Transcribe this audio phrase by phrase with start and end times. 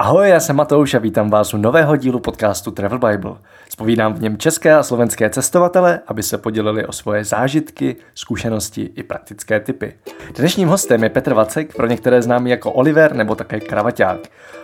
[0.00, 3.34] Ahoj, já jsem Matouš a vítám vás u nového dílu podcastu Travel Bible.
[3.68, 9.02] Spovídám v něm české a slovenské cestovatele, aby se podělili o svoje zážitky, zkušenosti i
[9.02, 9.94] praktické typy.
[10.36, 14.20] Dnešním hostem je Petr Vacek, pro některé známý jako Oliver nebo také Kravaťák.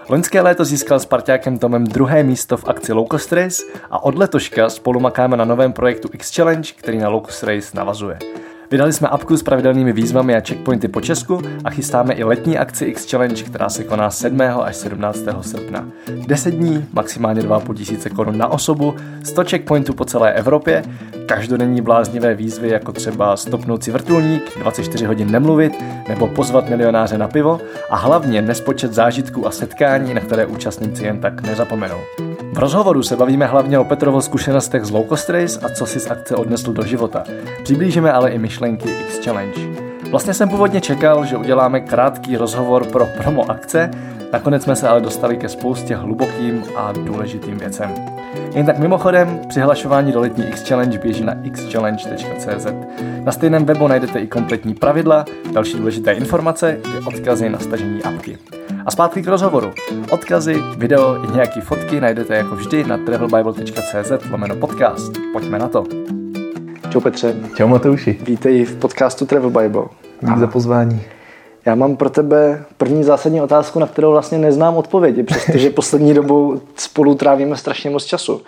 [0.08, 4.18] Loňské léto získal s parťákem Tomem druhé místo v akci Low Cost Race a od
[4.18, 8.18] letoška spolu makáme na novém projektu X Challenge, který na Low Cost Race navazuje.
[8.70, 12.84] Vydali jsme apku s pravidelnými výzvami a checkpointy po Česku a chystáme i letní akci
[12.84, 14.40] X Challenge, která se koná 7.
[14.40, 15.24] až 17.
[15.40, 15.88] srpna.
[16.26, 18.94] 10 dní, maximálně 2,5 tisíce korun na osobu,
[19.24, 20.82] 100 checkpointů po celé Evropě,
[21.26, 25.72] každodenní bláznivé výzvy jako třeba stopnout si vrtulník, 24 hodin nemluvit
[26.08, 31.20] nebo pozvat milionáře na pivo a hlavně nespočet zážitků a setkání, na které účastníci jen
[31.20, 31.98] tak nezapomenou.
[32.56, 36.00] V rozhovoru se bavíme hlavně o Petrovo zkušenostech z Low Cost Race a co si
[36.00, 37.24] z akce odnesl do života.
[37.62, 39.60] Přiblížíme ale i myšlenky X Challenge.
[40.10, 43.90] Vlastně jsem původně čekal, že uděláme krátký rozhovor pro promo akce,
[44.32, 47.94] nakonec jsme se ale dostali ke spoustě hlubokým a důležitým věcem.
[48.54, 52.66] Jen tak mimochodem, přihlašování do letní X Challenge běží na xchallenge.cz.
[53.24, 58.38] Na stejném webu najdete i kompletní pravidla, další důležité informace i odkazy na stažení apky.
[58.86, 59.72] A zpátky k rozhovoru.
[60.10, 65.12] Odkazy, video i nějaké fotky najdete jako vždy na travelbible.cz lomeno podcast.
[65.32, 65.84] Pojďme na to.
[66.90, 67.34] Čau Petře.
[67.54, 68.18] Čau Matouši.
[68.22, 69.84] Vítej v podcastu Travel Bible.
[70.22, 71.15] Díky za pozvání.
[71.66, 76.60] Já mám pro tebe první zásadní otázku, na kterou vlastně neznám odpovědi, přestože poslední dobou
[76.76, 78.42] spolu trávíme strašně moc času.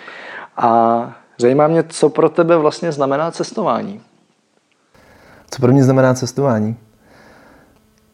[0.56, 4.00] A zajímá mě, co pro tebe vlastně znamená cestování.
[5.50, 6.76] Co pro mě znamená cestování?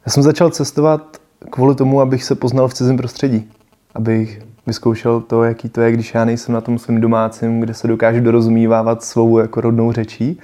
[0.06, 1.16] Já jsem začal cestovat
[1.50, 3.50] kvůli tomu, abych se poznal v cizím prostředí.
[3.94, 7.88] Abych vyzkoušel to, jaký to je, když já nejsem na tom svém domácím, kde se
[7.88, 10.41] dokážu dorozumívávat svou jako rodnou řečí,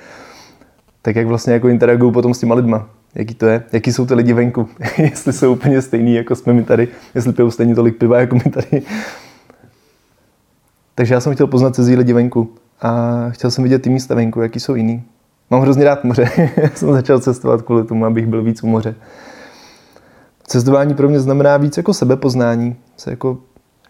[1.03, 2.89] tak jak vlastně jako interaguju potom s těma lidma.
[3.15, 6.63] Jaký to je, jaký jsou ty lidi venku, jestli jsou úplně stejný, jako jsme my
[6.63, 8.83] tady, jestli pijou stejně tolik piva, jako my tady.
[10.95, 14.41] Takže já jsem chtěl poznat cizí lidi venku a chtěl jsem vidět ty místa venku,
[14.41, 15.03] jaký jsou jiný.
[15.51, 16.31] Mám hrozně rád moře,
[16.75, 18.95] jsem začal cestovat kvůli tomu, abych byl víc u moře.
[20.47, 22.77] Cestování pro mě znamená víc jako sebepoznání.
[22.97, 23.39] Se jako,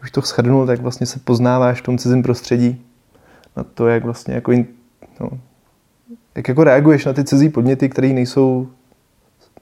[0.02, 2.86] už to shrnul, tak vlastně se poznáváš v tom cizím prostředí.
[3.56, 4.52] Na to, jak vlastně jako,
[5.20, 5.30] no,
[6.34, 8.68] jak jako reaguješ na ty cizí podněty, které nejsou,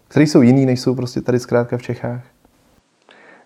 [0.08, 2.22] které jsou jiný, než jsou prostě tady zkrátka v Čechách.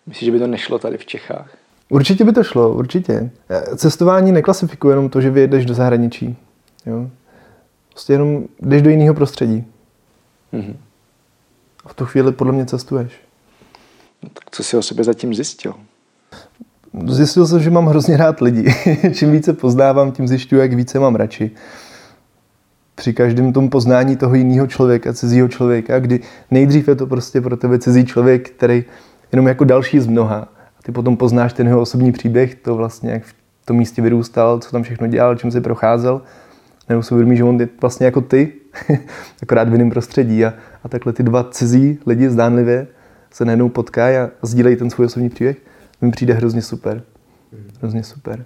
[0.06, 1.56] Myslíš, že by to nešlo tady v Čechách?
[1.88, 3.30] Určitě by to šlo, určitě.
[3.76, 6.36] Cestování neklasifikuje jenom to, že vyjedeš do zahraničí.
[6.86, 7.10] Jo?
[7.90, 9.64] Prostě jenom jdeš do jiného prostředí.
[10.52, 10.76] Mm-hmm.
[11.84, 13.12] A v tu chvíli podle mě cestuješ.
[14.22, 15.74] No, tak co jsi o sobě zatím zjistil?
[17.06, 18.74] Zjistil jsem, že mám hrozně rád lidi.
[19.14, 21.50] Čím více poznávám, tím zjišťuju, jak více mám radši.
[22.94, 26.20] Při každém tom poznání toho jiného člověka, cizího člověka, kdy
[26.50, 28.84] nejdřív je to prostě pro tebe cizí člověk, který
[29.32, 30.48] jenom jako další z mnoha.
[30.78, 33.34] A ty potom poznáš ten jeho osobní příběh, to vlastně, jak v
[33.66, 36.22] tom místě vyrůstal, co tam všechno dělal, čím si procházel.
[36.88, 38.52] Nebo si uvědomí, že on je vlastně jako ty,
[39.42, 40.44] akorát v jiném prostředí.
[40.44, 40.54] A,
[40.84, 42.86] a takhle ty dva cizí lidi zdánlivě
[43.30, 45.56] se najednou potkají a sdílejí ten svůj osobní příběh,
[46.00, 47.02] mi přijde hrozně super.
[47.78, 48.44] Hrozně super.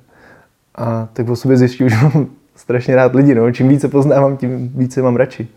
[0.75, 3.34] A tak o sobě zjišťuju, že mám strašně rád lidi.
[3.34, 3.53] No.
[3.53, 5.49] Čím více poznávám, tím více mám radši.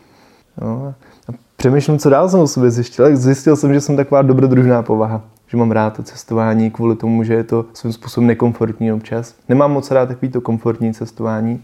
[0.61, 0.93] No.
[1.29, 3.17] A přemýšlím, co dál jsem o sobě zjistil.
[3.17, 5.21] Zjistil jsem, že jsem taková dobrodružná povaha.
[5.47, 9.35] Že mám rád to cestování kvůli tomu, že je to svým způsobem nekomfortní občas.
[9.49, 11.63] Nemám moc rád takový to komfortní cestování,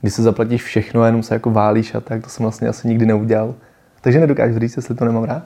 [0.00, 2.22] kdy se zaplatíš všechno a jenom se jako válíš a tak.
[2.22, 3.54] To jsem vlastně asi nikdy neudělal.
[4.00, 5.42] Takže nedokážu říct, jestli to nemám rád.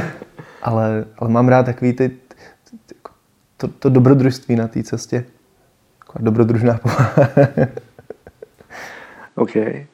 [0.62, 2.10] ale, ale mám rád takový ty,
[3.56, 5.24] to, to dobrodružství na té cestě.
[6.12, 6.80] Taková dobrodružná
[9.34, 9.56] OK.
[9.56, 9.86] Eh,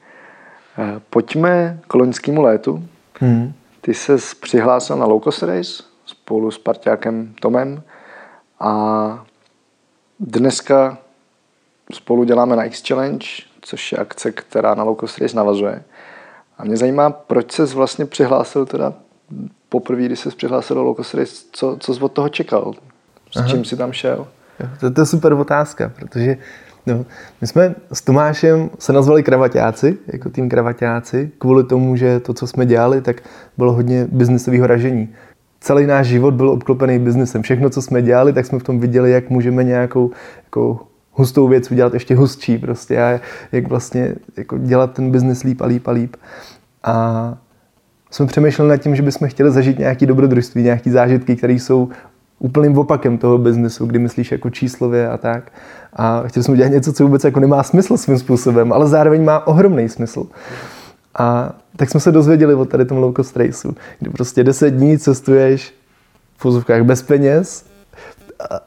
[1.11, 2.89] pojďme k loňskému létu.
[3.21, 3.53] Hmm.
[3.81, 7.83] Ty se přihlásil na Low Cost Race spolu s parťákem Tomem
[8.61, 9.25] a
[10.21, 10.99] dneska
[11.93, 13.27] spolu děláme na X Challenge,
[13.61, 15.83] což je akce, která na Low Cost Race navazuje.
[16.59, 18.93] A mě zajímá, proč se vlastně přihlásil teda
[19.69, 22.75] poprvé, když se přihlásil do Locus Race, co, co jsi od toho čekal?
[23.31, 23.49] S Aha.
[23.49, 24.29] čím jsi tam šel?
[24.81, 26.37] To, to je super otázka, protože
[26.87, 27.05] no,
[27.41, 32.47] my jsme s Tomášem se nazvali kravaťáci, jako tým kravaťáci, kvůli tomu, že to, co
[32.47, 33.23] jsme dělali, tak
[33.57, 35.09] bylo hodně biznisového ražení.
[35.61, 37.43] Celý náš život byl obklopený biznesem.
[37.43, 40.11] Všechno, co jsme dělali, tak jsme v tom viděli, jak můžeme nějakou
[40.45, 40.81] jako
[41.13, 43.21] hustou věc udělat ještě hustší prostě a
[43.53, 46.17] jak vlastně jako dělat ten biznis líp a líp a líp.
[46.85, 47.35] A
[48.11, 51.89] jsme přemýšleli nad tím, že bychom chtěli zažít nějaký dobrodružství, nějaký zážitky, které jsou
[52.39, 55.53] úplným opakem toho biznesu, kdy myslíš jako číslově a tak.
[55.93, 59.47] A chtěli jsme udělat něco, co vůbec jako nemá smysl svým způsobem, ale zároveň má
[59.47, 60.27] ohromný smysl.
[61.19, 64.99] A tak jsme se dozvěděli o tady tom low cost raceu, kdy prostě 10 dní
[64.99, 65.75] cestuješ
[66.37, 67.69] v fuzovkách bez peněz,
[68.51, 68.61] a,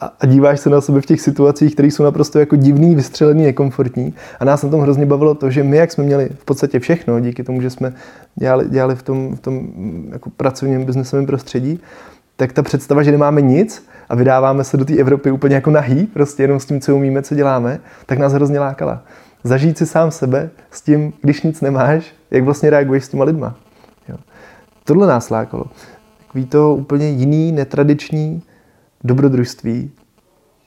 [0.00, 3.44] a, a díváš se na sebe v těch situacích, které jsou naprosto jako divný, vystřelený,
[3.44, 4.14] nekomfortní.
[4.40, 7.20] A nás na tom hrozně bavilo to, že my, jak jsme měli v podstatě všechno,
[7.20, 7.94] díky tomu, že jsme
[8.36, 9.68] dělali, dělali v tom, v tom
[10.12, 11.80] jako pracovním biznesovém prostředí,
[12.40, 16.06] tak ta představa, že nemáme nic a vydáváme se do té Evropy úplně jako nahý,
[16.06, 19.02] prostě jenom s tím, co umíme, co děláme, tak nás hrozně lákala.
[19.44, 23.54] Zažít si sám sebe s tím, když nic nemáš, jak vlastně reaguješ s těma lidma.
[24.08, 24.16] Jo.
[24.84, 25.64] Tohle nás lákalo.
[26.18, 28.42] Takový to úplně jiný, netradiční
[29.04, 29.90] dobrodružství,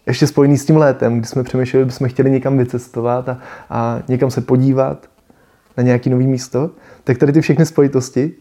[0.08, 3.38] ještě spojený s tím létem, kdy jsme přemýšleli, že jsme chtěli někam vycestovat a,
[3.70, 5.08] a někam se podívat
[5.78, 6.72] na nějaký nový místo,
[7.04, 8.34] tak tady ty všechny spojitosti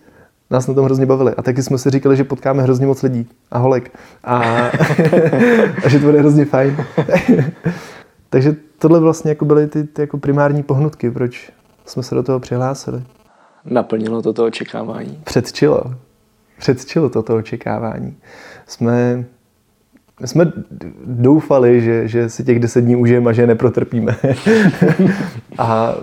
[0.53, 1.35] nás na tom hrozně bavily.
[1.37, 3.99] A taky jsme si říkali, že potkáme hrozně moc lidí a holek.
[4.25, 4.39] A,
[5.85, 6.77] a že to bude hrozně fajn.
[8.31, 11.53] Takže tohle vlastně jako byly ty, ty jako primární pohnutky, proč
[11.87, 13.03] jsme se do toho přihlásili.
[13.65, 15.21] Naplnilo to to očekávání?
[15.25, 15.83] Předčilo.
[16.59, 18.17] Předčilo to to očekávání.
[18.67, 19.25] Jsme
[20.25, 20.53] jsme
[21.05, 24.17] doufali, že, že si těch deset dní užijeme a že je neprotrpíme.
[25.59, 25.95] a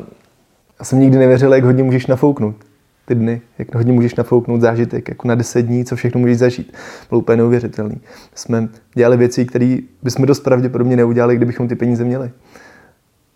[0.79, 2.55] já jsem nikdy nevěřil, jak hodně můžeš nafouknout
[3.09, 6.73] ty dny, jak hodně můžeš nafouknout zážitek, jako na deset dní, co všechno můžeš zažít.
[7.09, 7.97] Bylo úplně neuvěřitelný.
[8.35, 12.31] Jsme dělali věci, které bychom dost pravděpodobně neudělali, kdybychom ty peníze měli.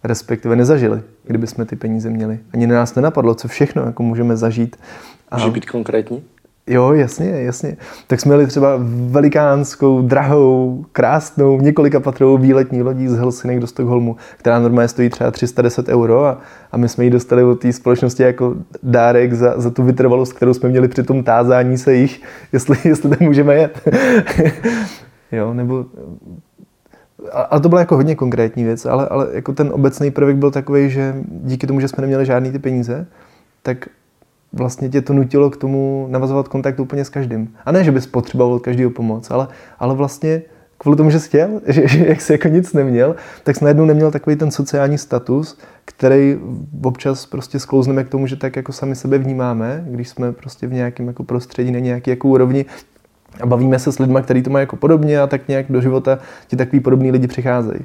[0.04, 2.40] Respektive nezažili, kdyby jsme ty peníze měli.
[2.54, 4.76] Ani na nás nenapadlo, co všechno jako můžeme zažít.
[5.34, 6.24] Může být konkrétní?
[6.68, 7.78] Jo, jasně, jasně.
[8.08, 8.80] Tak jsme měli třeba
[9.10, 15.32] velikánskou, drahou, krásnou, několika patrovou výletní lodí z Helsinek do Stockholmu, která normálně stojí třeba
[15.32, 19.70] 310 euro a, a my jsme ji dostali od té společnosti jako dárek za, za
[19.70, 22.22] tu vytrvalost, kterou jsme měli při tom tázání se jich,
[22.54, 23.82] jestli, jestli tam můžeme jet.
[25.32, 25.86] jo, nebo
[27.32, 30.90] ale to byla jako hodně konkrétní věc, ale, ale jako ten obecný prvek byl takový,
[30.90, 33.08] že díky tomu, že jsme neměli žádný ty peníze,
[33.64, 33.88] tak
[34.54, 37.54] vlastně tě to nutilo k tomu navazovat kontakt úplně s každým.
[37.66, 39.48] A ne, že bys potřeboval od každého pomoc, ale,
[39.80, 40.42] ale vlastně
[40.78, 43.86] kvůli tomu, že jsi chtěl, že, že jak jsi jako nic neměl, tak jsi najednou
[43.86, 46.40] neměl takový ten sociální status, který
[46.84, 50.74] občas prostě sklouzneme k tomu, že tak jako sami sebe vnímáme, když jsme prostě v
[50.74, 52.66] nějakém jako prostředí na nějaký jako úrovni
[53.42, 56.20] a bavíme se s lidmi, kteří to mají jako podobně a tak nějak do života
[56.48, 57.80] ti takový podobný lidi přicházejí.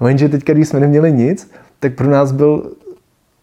[0.00, 1.50] No jenže teď, když jsme neměli nic,
[1.80, 2.72] tak pro nás byl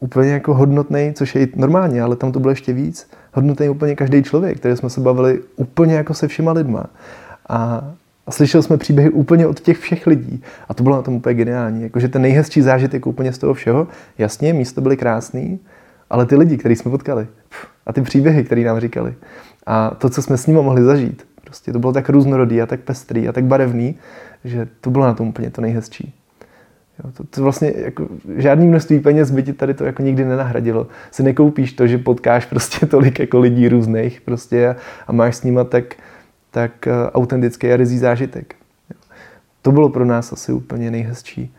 [0.01, 3.95] úplně jako hodnotný, což je i normálně, ale tam to bylo ještě víc, hodnotný úplně
[3.95, 6.85] každý člověk, který jsme se bavili úplně jako se všema lidma.
[7.49, 7.91] A,
[8.27, 10.43] a slyšeli jsme příběhy úplně od těch všech lidí.
[10.69, 11.83] A to bylo na tom úplně geniální.
[11.83, 13.87] Jakože ten nejhezčí zážitek úplně z toho všeho,
[14.17, 15.59] jasně, místo byly krásný,
[16.09, 17.27] ale ty lidi, který jsme potkali,
[17.85, 19.15] a ty příběhy, které nám říkali,
[19.65, 22.79] a to, co jsme s nimi mohli zažít, prostě to bylo tak různorodý a tak
[22.79, 23.95] pestrý a tak barevný,
[24.43, 26.13] že to bylo na tom úplně to nejhezčí.
[27.03, 28.07] Jo, to, to vlastně jako,
[28.37, 30.87] žádný množství peněz by ti tady to jako nikdy nenahradilo.
[31.11, 34.75] Si nekoupíš to, že potkáš prostě tolik jako lidí různých prostě a,
[35.07, 35.95] a máš s nima tak,
[36.51, 38.55] tak uh, autentický a rizí zážitek.
[38.89, 38.99] Jo.
[39.61, 41.53] To bylo pro nás asi úplně nejhezčí,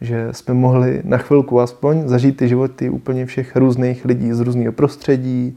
[0.00, 4.72] že jsme mohli na chvilku aspoň zažít ty životy úplně všech různých lidí z různého
[4.72, 5.56] prostředí,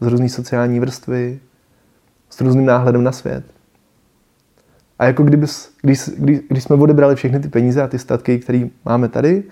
[0.00, 1.38] z různé sociální vrstvy,
[2.30, 3.44] s různým náhledem na svět.
[4.98, 5.46] A jako kdyby,
[5.82, 9.44] když, když, když jsme odebrali všechny ty peníze a ty statky, které máme tady,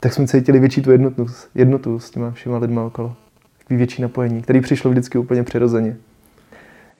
[0.00, 3.16] tak jsme cítili větší tu jednotu, jednotu s těma všema lidma okolo.
[3.58, 5.96] Takový větší napojení, který přišlo vždycky úplně přirozeně.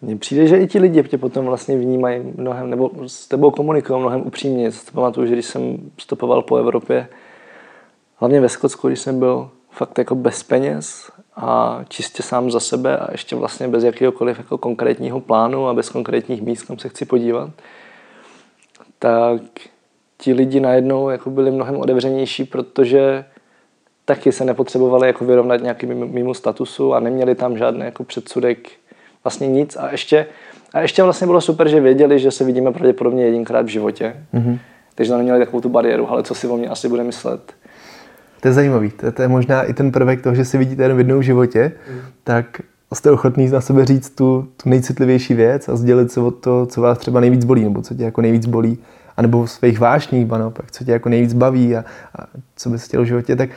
[0.02, 4.00] Mně přijde, že i ti lidi tě potom vlastně vnímají mnohem, nebo s tebou komunikují
[4.00, 4.72] mnohem upřímně.
[4.72, 7.08] Si pamatuju, že když jsem stopoval po Evropě,
[8.16, 11.10] hlavně ve Skotsku, když jsem byl fakt jako bez peněz
[11.40, 15.88] a čistě sám za sebe a ještě vlastně bez jakéhokoliv jako konkrétního plánu a bez
[15.88, 17.50] konkrétních míst, kam se chci podívat,
[18.98, 19.42] tak
[20.18, 23.24] ti lidi najednou jako byli mnohem otevřenější, protože
[24.04, 28.68] taky se nepotřebovali jako vyrovnat nějakým mimo statusu a neměli tam žádný jako předsudek,
[29.24, 30.26] vlastně nic a ještě,
[30.72, 34.16] a ještě vlastně bylo super, že věděli, že se vidíme pravděpodobně jedinkrát v životě.
[34.34, 34.58] Mm-hmm.
[34.94, 37.54] Takže neměli takovou tu bariéru, ale co si o mě asi bude myslet.
[38.40, 38.90] To je zajímavý.
[38.90, 41.72] To, to je možná i ten prvek toho, že si vidíte jenom v jednou životě,
[41.92, 42.00] mm.
[42.24, 42.60] tak
[42.94, 46.80] jste ochotný na sebe říct tu, tu nejcitlivější věc a sdělit se o to, co
[46.80, 48.78] vás třeba nejvíc bolí, nebo co tě jako nejvíc bolí,
[49.16, 51.84] anebo v svých vášních, ba naopak, co tě jako nejvíc baví a,
[52.18, 53.50] a co bys chtěl v životě, tak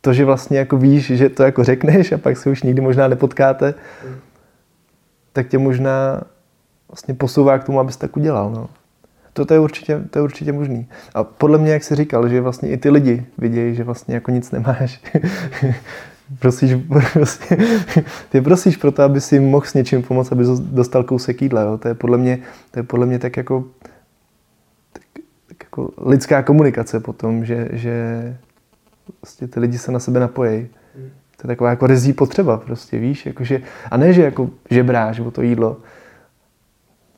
[0.00, 3.08] to, že vlastně jako víš, že to jako řekneš a pak se už nikdy možná
[3.08, 3.74] nepotkáte,
[4.08, 4.14] mm.
[5.32, 6.20] tak tě možná
[6.88, 8.50] vlastně posouvá k tomu, abys tak udělal.
[8.50, 8.68] No.
[9.36, 10.88] To, to, je určitě, to je určitě možný.
[11.14, 14.30] A podle mě, jak jsi říkal, že vlastně i ty lidi vidějí, že vlastně jako
[14.30, 15.00] nic nemáš.
[16.38, 16.72] prosíš,
[17.12, 17.56] prostě,
[18.28, 21.60] ty prosíš proto, aby si mohl s něčím pomoct, aby dostal kousek jídla.
[21.60, 21.78] Jo?
[21.78, 22.38] To, je podle mě,
[22.70, 23.64] to je podle mě tak jako,
[24.92, 25.02] tak,
[25.48, 28.36] tak jako lidská komunikace potom, že, že
[29.20, 30.68] prostě ty lidi se na sebe napojejí.
[31.36, 35.30] To je taková jako rezí potřeba prostě, víš, jakože, a ne, že jako žebráš o
[35.30, 35.76] to jídlo,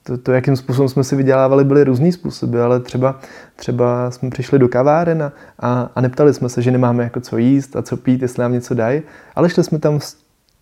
[0.08, 3.20] to, to, jakým způsobem jsme si vydělávali, byly různý způsoby, ale třeba,
[3.56, 7.38] třeba jsme přišli do kaváren a, a, a neptali jsme se, že nemáme jako co
[7.38, 9.02] jíst a co pít, jestli nám něco dají,
[9.34, 10.16] ale šli jsme tam s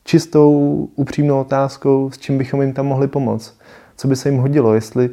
[0.05, 3.59] čistou, upřímnou otázkou, s čím bychom jim tam mohli pomoct.
[3.97, 5.11] Co by se jim hodilo, jestli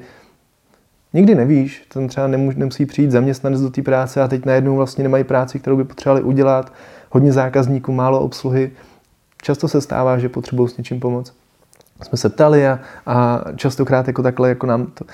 [1.14, 5.04] nikdy nevíš, tam třeba nemusí, nemusí přijít zaměstnanec do té práce a teď najednou vlastně
[5.04, 6.74] nemají práci, kterou by potřebovali udělat,
[7.10, 8.72] hodně zákazníků, málo obsluhy.
[9.42, 11.43] Často se stává, že potřebují s něčím pomoct
[12.04, 15.06] jsme se ptali a, a častokrát jako takhle jako nám to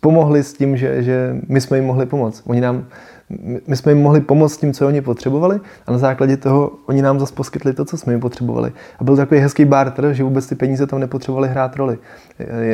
[0.00, 2.42] pomohli s tím, že, že my jsme jim mohli pomoct.
[2.46, 2.86] Oni nám,
[3.66, 7.02] my jsme jim mohli pomoct s tím, co oni potřebovali a na základě toho oni
[7.02, 8.72] nám zase poskytli to, co jsme jim potřebovali.
[8.98, 11.98] A byl takový hezký barter, že vůbec ty peníze tam nepotřebovali hrát roli.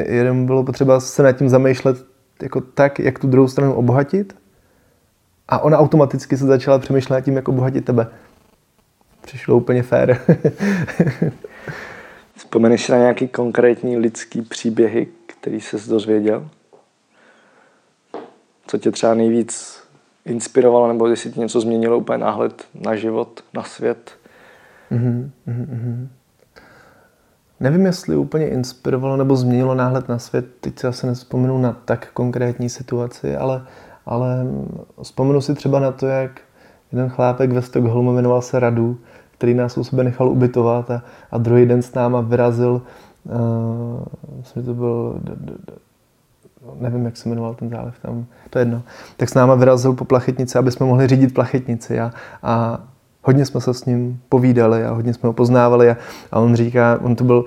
[0.06, 1.96] Jenom bylo potřeba se nad tím zamýšlet
[2.42, 4.36] jako tak, jak tu druhou stranu obohatit
[5.48, 8.06] a ona automaticky se začala přemýšlet tím, jak obohatit tebe.
[9.20, 10.20] Přišlo úplně fér.
[12.46, 16.48] Vzpomeneš na nějaký konkrétní lidský příběhy, který se dozvěděl?
[18.66, 19.82] Co tě třeba nejvíc
[20.24, 24.10] inspirovalo, nebo jestli ti něco změnilo úplně náhled na život, na svět?
[24.92, 26.08] Mm-hmm, mm-hmm.
[27.60, 30.46] Nevím, jestli úplně inspirovalo nebo změnilo náhled na svět.
[30.60, 33.66] Teď si asi nespomenu na tak konkrétní situaci, ale,
[34.06, 34.46] ale
[35.02, 36.40] vzpomenu si třeba na to, jak
[36.92, 38.98] jeden chlápek ve Stockholmu jmenoval se Radu,
[39.38, 42.82] který nás u sebe nechal ubytovat a, a druhý den s náma vyrazil,
[43.24, 43.32] uh,
[44.38, 45.72] myslím, že to byl, d, d, d,
[46.80, 48.82] nevím, jak se jmenoval ten zálev tam, to je jedno,
[49.16, 52.12] tak s náma vyrazil po plachetnici, aby jsme mohli řídit plachetnici a,
[52.42, 52.80] a
[53.22, 55.96] hodně jsme se s ním povídali a hodně jsme ho poznávali a,
[56.32, 57.44] a on říká, on to byl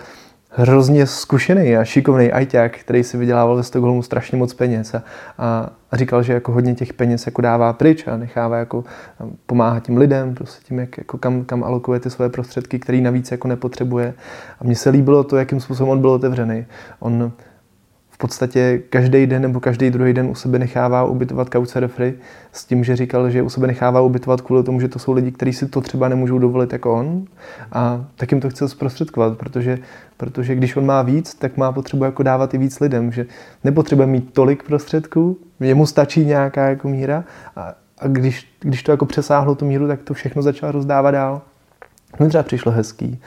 [0.50, 5.04] hrozně zkušený a šikovný ajťák, který si vydělával ve Stockholmu strašně moc peněz a,
[5.38, 8.84] a, a říkal, že jako hodně těch peněz jako dává pryč a nechává jako
[9.46, 13.32] pomáhat tím lidem, prostě tím, jak, jako kam, kam alokuje ty svoje prostředky, který navíc
[13.32, 14.14] jako nepotřebuje.
[14.60, 16.66] A mně se líbilo to, jakým způsobem on byl otevřený.
[17.00, 17.32] On
[18.20, 22.14] podstatě každý den nebo každý druhý den u sebe nechává ubytovat couchsurfery
[22.52, 25.32] s tím, že říkal, že u sebe nechává ubytovat kvůli tomu, že to jsou lidi,
[25.32, 27.26] kteří si to třeba nemůžou dovolit jako on
[27.72, 29.78] a tak jim to chce zprostředkovat, protože,
[30.18, 33.26] protože když on má víc, tak má potřebu jako dávat i víc lidem, že
[33.64, 37.24] nepotřebuje mít tolik prostředků, jemu stačí nějaká jako míra
[37.56, 41.42] a, a když, když to jako přesáhlo tu míru, tak to všechno začal rozdávat dál.
[42.20, 43.22] Mi třeba přišlo hezký,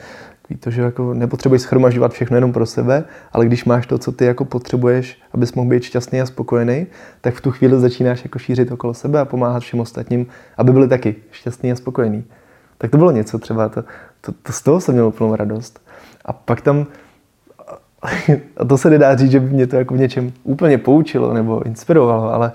[0.53, 4.11] Takový to, že jako nepotřebuješ schromažďovat všechno jenom pro sebe, ale když máš to, co
[4.11, 6.87] ty jako potřebuješ, abys mohl být šťastný a spokojený,
[7.21, 10.87] tak v tu chvíli začínáš jako šířit okolo sebe a pomáhat všem ostatním, aby byli
[10.87, 12.23] taky šťastní a spokojení.
[12.77, 13.83] Tak to bylo něco třeba, to,
[14.21, 15.81] to, to z toho jsem měl úplnou radost.
[16.25, 16.85] A pak tam,
[18.57, 21.65] a to se nedá říct, že by mě to jako v něčem úplně poučilo nebo
[21.65, 22.51] inspirovalo, ale,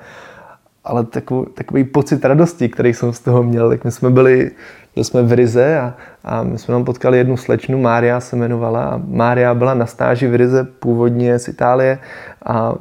[0.84, 4.50] ale takový, takový pocit radosti, který jsem z toho měl, tak my jsme byli
[4.98, 8.84] byli jsme v Rize a, a my jsme tam potkali jednu slečnu, Mária se jmenovala
[8.84, 11.98] a Mária byla na stáži v Rize původně z Itálie
[12.44, 12.74] a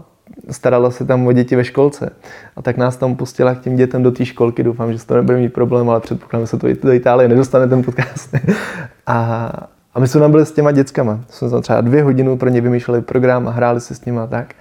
[0.49, 2.09] starala se tam o děti ve školce.
[2.55, 4.63] A tak nás tam pustila k těm dětem do té školky.
[4.63, 7.83] Doufám, že to nebude mít problém, ale předpokládám, že se to do Itálie nedostane ten
[7.83, 8.35] podcast.
[9.07, 9.51] a,
[9.93, 11.19] a my jsme tam byli s těma dětskama.
[11.29, 14.27] Jsme tam třeba dvě hodiny pro ně vymýšleli program a hráli se s nimi a
[14.27, 14.53] tak.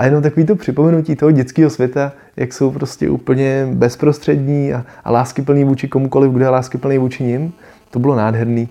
[0.00, 5.10] A jenom takový to připomenutí toho dětského světa, jak jsou prostě úplně bezprostřední a, a
[5.10, 7.52] láskyplný vůči komukoliv, kdo je láskyplný vůči ním,
[7.90, 8.68] to bylo nádherný.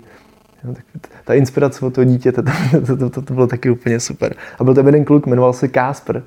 [0.64, 0.84] No, tak
[1.24, 2.50] ta inspirace od toho dítěte, to,
[2.86, 4.34] to, to, to, to bylo taky úplně super.
[4.58, 6.22] A byl tam jeden kluk, jmenoval se Kásper,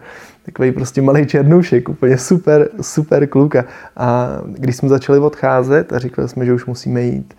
[0.45, 3.55] takový prostě malý černoušek, úplně super, super kluk.
[3.97, 7.33] A když jsme začali odcházet a říkali jsme, že už musíme jít,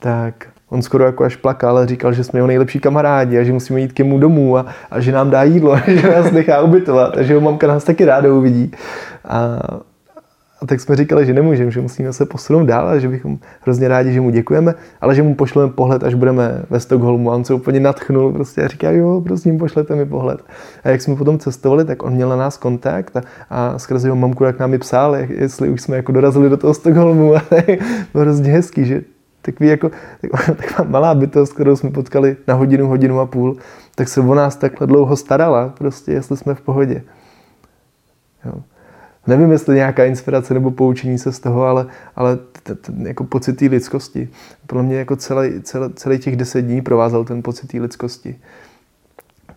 [0.00, 3.52] tak On skoro jako až plakal a říkal, že jsme jeho nejlepší kamarádi a že
[3.52, 6.60] musíme jít k němu domů a, a že nám dá jídlo a že nás nechá
[6.62, 8.70] ubytovat a že ho mamka nás taky ráda uvidí.
[9.24, 9.58] A,
[10.62, 13.88] a tak jsme říkali, že nemůžeme, že musíme se posunout dál a že bychom hrozně
[13.88, 17.30] rádi, že mu děkujeme, ale že mu pošleme pohled, až budeme ve Stockholmu.
[17.30, 20.40] A on se úplně natchnul prostě a říká, jo, prosím, pošlete mi pohled.
[20.84, 24.16] A jak jsme potom cestovali, tak on měl na nás kontakt a, a skrze jeho
[24.16, 27.36] mamku, jak nám ji psal, jestli už jsme jako dorazili do toho Stockholmu.
[27.36, 27.42] A
[28.12, 29.02] bylo hrozně hezký, že
[29.52, 29.90] takový jako,
[30.46, 33.56] taková malá bytost, kterou jsme potkali na hodinu, hodinu a půl,
[33.94, 37.02] tak se o nás takhle dlouho starala, prostě jestli jsme v pohodě.
[38.44, 38.62] Jo.
[39.26, 41.86] Nevím, jestli nějaká inspirace nebo poučení se z toho, ale,
[42.16, 44.28] ale t, t, jako pocit té lidskosti.
[44.66, 48.36] Podle mě jako celý, celý, celý těch deset dní provázel ten pocit té lidskosti.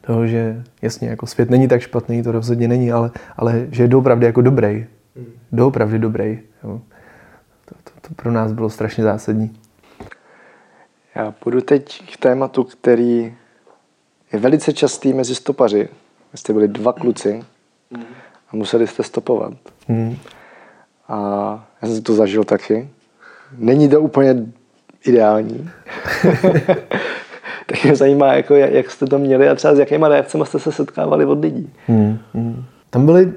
[0.02, 3.88] Toho, že jasně, jako svět není tak špatný, to rozhodně není, ale, ale že je
[3.88, 4.86] doopravdy jako dobrý.
[5.16, 5.26] Hmm.
[5.52, 6.40] Doopravdy dobrý.
[6.64, 6.82] Jo.
[7.66, 9.61] To, to, to pro nás bylo strašně zásadní.
[11.16, 13.36] Já půjdu teď k tématu, který
[14.34, 15.90] je velice častý mezi stopaři.
[16.32, 17.44] Vy jste byli dva kluci
[18.50, 19.54] a museli jste stopovat.
[19.88, 20.18] Mm.
[21.08, 21.18] A
[21.82, 22.90] já jsem to zažil taky.
[23.58, 24.36] Není to úplně
[25.06, 25.70] ideální.
[27.66, 30.72] Tak mě zajímá, jako, jak jste to měli a třeba s jakýma reakcemi jste se
[30.72, 31.74] setkávali od lidí.
[31.88, 32.66] Hmm, hmm.
[32.90, 33.34] Tam byly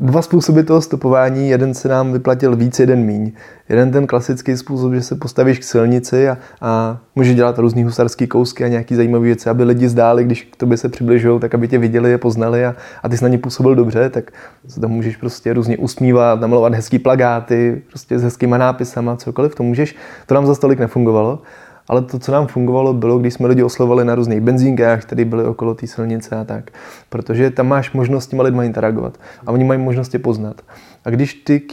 [0.00, 3.32] dva způsoby toho stopování, jeden se nám vyplatil víc, jeden míň.
[3.68, 8.26] Jeden ten klasický způsob, že se postavíš k silnici a, a můžeš dělat různý husarský
[8.26, 11.68] kousky a nějaký zajímavé věci, aby lidi zdáli, když k tobě se přibližují, tak aby
[11.68, 14.30] tě viděli a poznali a, a ty jsi na ně působil dobře, tak
[14.68, 19.62] se tam můžeš prostě různě usmívat, namalovat hezký plagáty, prostě s hezkýma nápisama, cokoliv, to
[19.62, 19.96] můžeš.
[20.26, 21.42] To nám za stolik nefungovalo.
[21.88, 25.44] Ale to, co nám fungovalo, bylo, když jsme lidi oslovali na různých benzínkách, které byly
[25.44, 26.70] okolo té silnice a tak.
[27.08, 30.62] Protože tam máš možnost s těma lidma interagovat a oni mají možnost je poznat.
[31.04, 31.72] A když ty k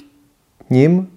[0.70, 1.08] ním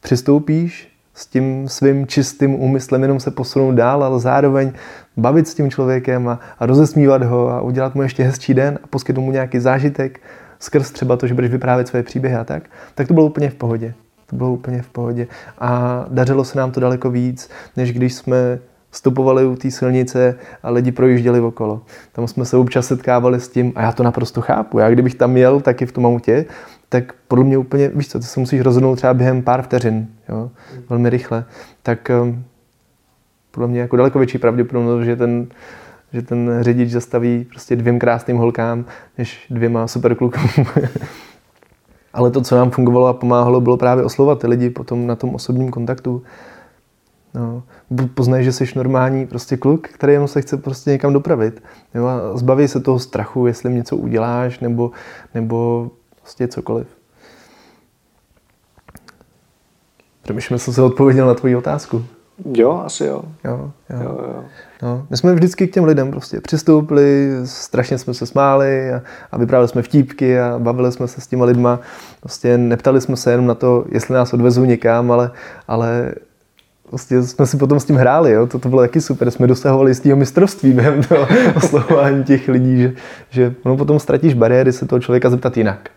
[0.00, 4.72] přistoupíš s tím svým čistým úmyslem jenom se posunout dál, ale zároveň
[5.16, 8.86] bavit s tím člověkem a, a rozesmívat ho a udělat mu ještě hezčí den a
[8.86, 10.20] poskytnout mu nějaký zážitek
[10.58, 12.62] skrz třeba to, že budeš vyprávět své příběhy a tak,
[12.94, 13.94] tak to bylo úplně v pohodě.
[14.30, 15.26] To bylo úplně v pohodě.
[15.58, 18.58] A dařilo se nám to daleko víc, než když jsme
[18.90, 21.82] vstupovali u té silnice a lidi projížděli okolo.
[22.12, 24.78] Tam jsme se občas setkávali s tím, a já to naprosto chápu.
[24.78, 26.44] Já kdybych tam jel taky v tom autě,
[26.88, 30.50] tak podle mě úplně, víš co, to se musíš rozhodnout třeba během pár vteřin, jo,
[30.88, 31.44] velmi rychle.
[31.82, 32.44] Tak um,
[33.50, 35.46] podle mě jako daleko větší pravděpodobnost, že ten,
[36.12, 38.84] že ten řidič zastaví prostě dvěm krásným holkám,
[39.18, 40.50] než dvěma superklukům.
[42.12, 45.34] Ale to, co nám fungovalo a pomáhalo, bylo právě oslovat ty lidi potom na tom
[45.34, 46.22] osobním kontaktu.
[47.34, 47.62] No,
[48.14, 51.62] poznají, že jsi normální prostě kluk, který jenom se chce prostě někam dopravit.
[51.94, 54.90] Jo, a zbaví se toho strachu, jestli něco uděláš, nebo,
[55.34, 56.86] nebo prostě cokoliv.
[60.22, 62.04] Přemýšlím, jsem se odpověděl na tvoji otázku.
[62.44, 63.22] Jo, asi jo.
[63.44, 64.02] Jo, jo.
[64.02, 64.44] jo, jo.
[64.82, 69.02] No, my jsme vždycky k těm lidem prostě přistoupili, strašně jsme se smáli a,
[69.32, 71.80] a vyprávěli jsme vtípky a bavili jsme se s těma lidma.
[72.20, 75.30] Prostě neptali jsme se jenom na to, jestli nás odvezou někam, ale,
[75.68, 76.14] ale
[76.88, 78.46] prostě jsme si potom s tím hráli, jo?
[78.46, 81.26] To, to bylo taky super, jsme dosahovali toho mistrovství během toho
[81.56, 82.92] oslovování těch lidí, že,
[83.30, 85.90] že no, potom ztratíš bariéry se toho člověka zeptat jinak.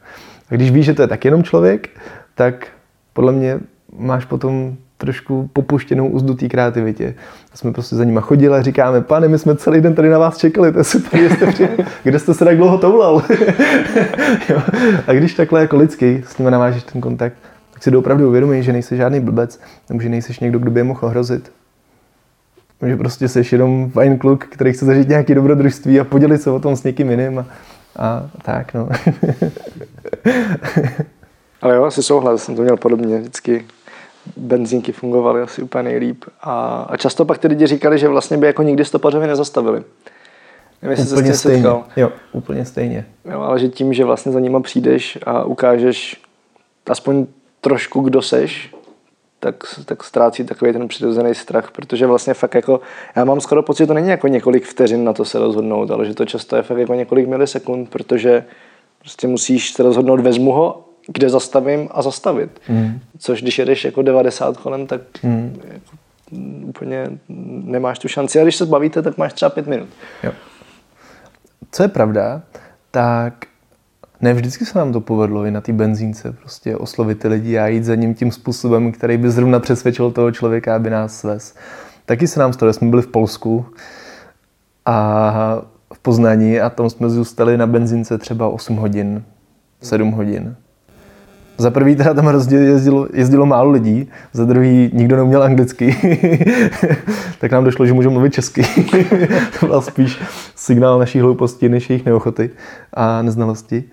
[0.52, 1.90] A když víš, že to je tak jenom člověk,
[2.36, 2.68] tak
[3.14, 3.60] podle mě
[3.98, 7.16] máš potom trošku popuštěnou úzdu té kreativitě.
[7.54, 10.18] A jsme prostě za nima chodili a říkáme, pane, my jsme celý den tady na
[10.18, 11.78] vás čekali, to je super, jste přijeli.
[12.04, 13.24] kde jste se tak dlouho toulal.
[15.08, 17.34] a když takhle jako lidský s nimi navážeš ten kontakt,
[17.74, 19.60] tak si opravdu uvědomí, že nejsi žádný blbec,
[19.90, 21.52] nebo že nejsi někdo, kdo by je mohl ohrozit.
[22.88, 26.60] Že prostě jsi jenom fajn kluk, který chce zažít nějaký dobrodružství a podělit se o
[26.60, 27.46] tom s někým jiným a,
[27.96, 28.90] a tak, no.
[31.62, 33.66] Ale jo, asi souhlas, jsem to měl podobně vždycky
[34.38, 36.26] benzínky fungovaly asi úplně nejlíp.
[36.42, 39.84] A, a často pak ty lidi říkali, že vlastně by jako nikdy stopařovi nezastavili.
[40.82, 41.58] Nevím, úplně stejně.
[41.58, 41.84] Setkal.
[41.96, 43.06] Jo, úplně stejně.
[43.32, 46.22] Jo, ale že tím, že vlastně za nima přijdeš a ukážeš
[46.86, 47.26] aspoň
[47.62, 48.76] trošku, kdo seš,
[49.40, 49.56] tak,
[49.86, 52.82] tak ztrácí takový ten přirozený strach, protože vlastně fakt jako,
[53.16, 56.06] já mám skoro pocit, že to není jako několik vteřin na to se rozhodnout, ale
[56.06, 58.46] že to často je fakt jako několik milisekund, protože
[59.00, 62.62] prostě musíš se rozhodnout, vezmu ho kde zastavím a zastavit.
[62.70, 63.00] Mm.
[63.20, 65.62] Což když jedeš jako 90 kolem, tak mm.
[65.74, 65.98] jako,
[66.66, 67.10] úplně
[67.66, 68.40] nemáš tu šanci.
[68.40, 69.90] A když se zbavíte, tak máš třeba pět minut.
[70.24, 70.32] Jo.
[71.72, 72.42] Co je pravda,
[72.92, 73.46] tak
[74.22, 77.68] ne vždycky se nám to povedlo i na té benzínce prostě oslovit ty lidi a
[77.68, 81.56] jít za ním tím způsobem, který by zrovna přesvědčil toho člověka, aby nás svez.
[82.06, 83.66] Taky se nám stalo, jsme byli v Polsku
[84.86, 85.62] a
[85.94, 89.24] v Poznaní a tam jsme zůstali na benzínce třeba 8 hodin,
[89.82, 90.56] 7 hodin.
[91.62, 95.96] Za prvý teda tam hrozně jezdilo, jezdilo málo lidí, za druhý nikdo neuměl anglicky,
[97.40, 98.64] tak nám došlo, že můžeme mluvit česky.
[99.60, 100.22] to byl spíš
[100.56, 102.50] signál naší hlouposti než jejich neochoty
[102.94, 103.84] a neznalosti.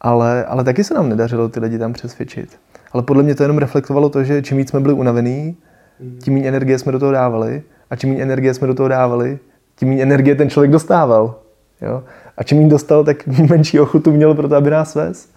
[0.00, 2.58] Ale, ale taky se nám nedařilo ty lidi tam přesvědčit.
[2.92, 5.56] Ale podle mě to jenom reflektovalo to, že čím víc jsme byli unavení,
[6.22, 9.38] tím méně energie jsme do toho dávali a čím méně energie jsme do toho dávali,
[9.76, 11.34] tím méně energie ten člověk dostával.
[11.82, 12.02] Jo?
[12.36, 15.28] A čím méně dostal, tak menší ochotu měl pro to, aby nás vez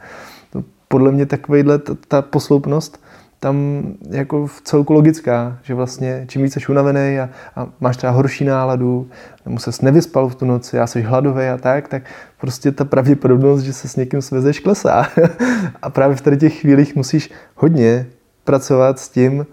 [0.92, 3.02] podle mě takovýhle ta, ta posloupnost
[3.44, 8.14] tam jako v celku logická, že vlastně čím víc jsi unavený a, a máš třeba
[8.14, 9.10] horší náladu,
[9.46, 12.04] nebo se nevyspal v tu noci a jsi hladový a tak, tak
[12.40, 15.08] prostě ta pravděpodobnost, že se s někým svezeš, klesá.
[15.82, 18.06] a právě v těch chvílích musíš hodně
[18.44, 19.46] pracovat s tím,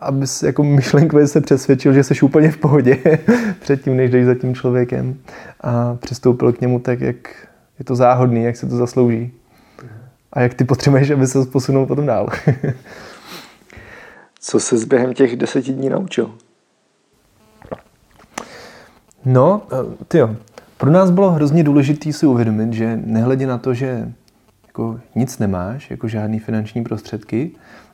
[0.00, 2.98] aby jako myšlenkově se přesvědčil, že jsi úplně v pohodě
[3.60, 5.16] předtím, než jdeš za tím člověkem
[5.60, 7.16] a přistoupil k němu tak, jak
[7.78, 9.37] je to záhodný, jak se to zaslouží
[10.32, 12.28] a jak ty potřebuješ, aby se posunul potom dál.
[14.40, 16.34] Co se během těch deseti dní naučil?
[19.24, 20.36] No, eh, ty jo.
[20.76, 24.12] Pro nás bylo hrozně důležité si uvědomit, že nehledě na to, že
[24.66, 27.50] jako nic nemáš, jako žádný finanční prostředky,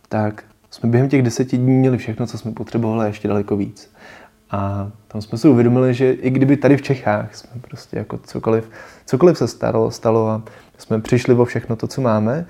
[0.08, 3.90] tak jsme během těch deseti dní měli všechno, co jsme potřebovali a ještě daleko víc.
[4.50, 8.70] A tam jsme si uvědomili, že i kdyby tady v Čechách jsme prostě jako cokoliv,
[9.06, 10.42] cokoliv se stalo, stalo a
[10.78, 12.46] jsme přišli o všechno to, co máme,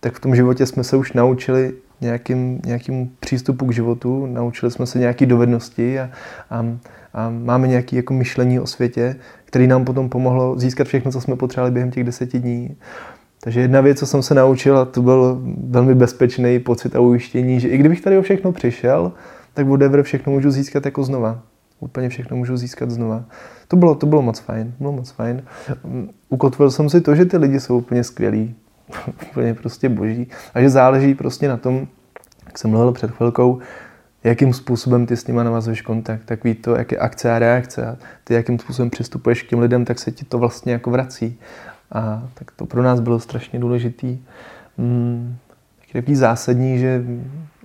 [0.00, 4.86] tak v tom životě jsme se už naučili nějakým, nějakým přístupu k životu, naučili jsme
[4.86, 6.10] se nějaké dovednosti a,
[6.50, 6.66] a,
[7.14, 11.36] a máme nějaké jako myšlení o světě, který nám potom pomohlo získat všechno, co jsme
[11.36, 12.76] potřebovali během těch deseti dní.
[13.40, 17.60] Takže jedna věc, co jsem se naučil, a to byl velmi bezpečný pocit a ujištění,
[17.60, 19.12] že i kdybych tady o všechno přišel,
[19.54, 21.42] tak whatever všechno můžu získat jako znova.
[21.80, 23.24] Úplně všechno můžu získat znova.
[23.68, 25.42] To bylo, to bylo moc fajn, bylo moc fajn.
[26.28, 28.54] Ukotvil jsem si to, že ty lidi jsou úplně skvělí,
[29.30, 31.86] úplně prostě boží a že záleží prostě na tom,
[32.46, 33.58] jak jsem mluvil před chvilkou,
[34.24, 37.96] jakým způsobem ty s nima navazuješ kontakt, tak ví to, jaké akce a reakce a
[38.24, 41.38] ty jakým způsobem přistupuješ k těm lidem, tak se ti to vlastně jako vrací.
[41.92, 44.18] A tak to pro nás bylo strašně důležitý.
[44.78, 45.36] Hmm,
[45.92, 47.04] takový zásadní, že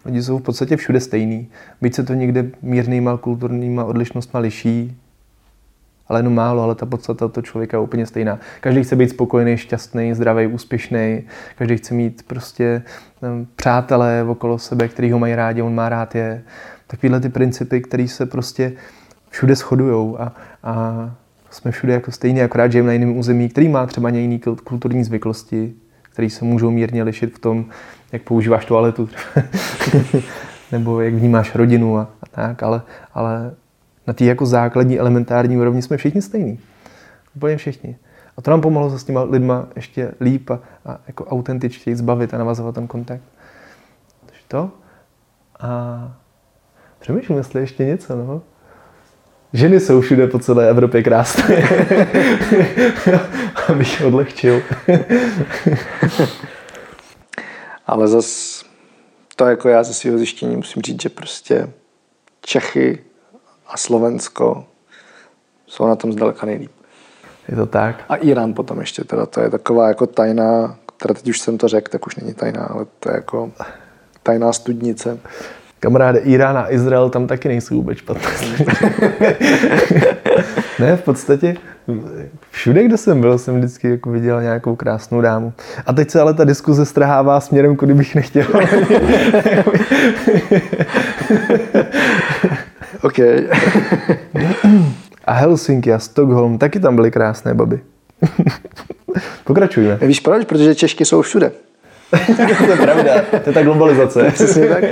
[0.05, 1.47] lidi jsou v podstatě všude stejný.
[1.81, 4.97] Byť se to někde mírnýma kulturníma odlišnostma liší,
[6.07, 8.39] ale jenom málo, ale ta podstata toho člověka je úplně stejná.
[8.61, 11.23] Každý chce být spokojený, šťastný, zdravý, úspěšný,
[11.57, 12.81] každý chce mít prostě
[13.55, 16.43] přátelé okolo sebe, který ho mají rádi, on má rád je.
[16.87, 18.73] Takovéhle ty principy, které se prostě
[19.29, 21.15] všude shodují a, a
[21.51, 25.73] jsme všude jako stejně, akorát žijeme na jiném území, který má třeba jiný kulturní zvyklosti,
[26.01, 27.65] které se můžou mírně lišit v tom,
[28.13, 29.09] jak používáš toaletu,
[30.71, 32.81] nebo jak vnímáš rodinu a, a tak, ale,
[33.13, 33.51] ale
[34.07, 36.59] na té jako základní elementární úrovni jsme všichni stejní.
[37.35, 37.97] Úplně všichni.
[38.37, 42.33] A to nám pomohlo se s těma lidma ještě líp a, a jako autentičtěji zbavit
[42.33, 43.23] a navazovat ten kontakt.
[44.25, 44.71] Takže to.
[45.59, 46.11] A
[46.99, 48.41] přemýšlím, jestli ještě něco, no.
[49.53, 51.63] Ženy jsou všude po celé Evropě krásné.
[53.69, 54.61] Abych odlehčil.
[57.87, 58.63] Ale zas
[59.35, 61.69] to jako já ze svého zjištění musím říct, že prostě
[62.41, 63.03] Čechy
[63.67, 64.65] a Slovensko
[65.67, 66.71] jsou na tom zdaleka nejlíp.
[67.49, 68.03] Je to tak.
[68.09, 71.67] A Irán potom ještě teda, to je taková jako tajná, teda teď už jsem to
[71.67, 73.51] řekl, tak už není tajná, ale to je jako
[74.23, 75.19] tajná studnice.
[75.79, 78.29] Kamaráde, Irán a Izrael tam taky nejsou vůbec špatné.
[80.83, 81.55] ne, v podstatě
[82.51, 85.53] všude, kde jsem byl, jsem vždycky jako viděl nějakou krásnou dámu.
[85.85, 88.45] A teď se ale ta diskuze strhává směrem, kudy bych nechtěl.
[93.01, 93.19] OK.
[95.25, 97.79] a Helsinki a Stockholm, taky tam byly krásné baby.
[99.43, 100.07] Pokračujeme.
[100.07, 100.45] Víš proč?
[100.45, 101.51] Protože Češky jsou všude.
[102.65, 104.31] to je pravda, to je ta globalizace.
[104.31, 104.83] Přesně tak.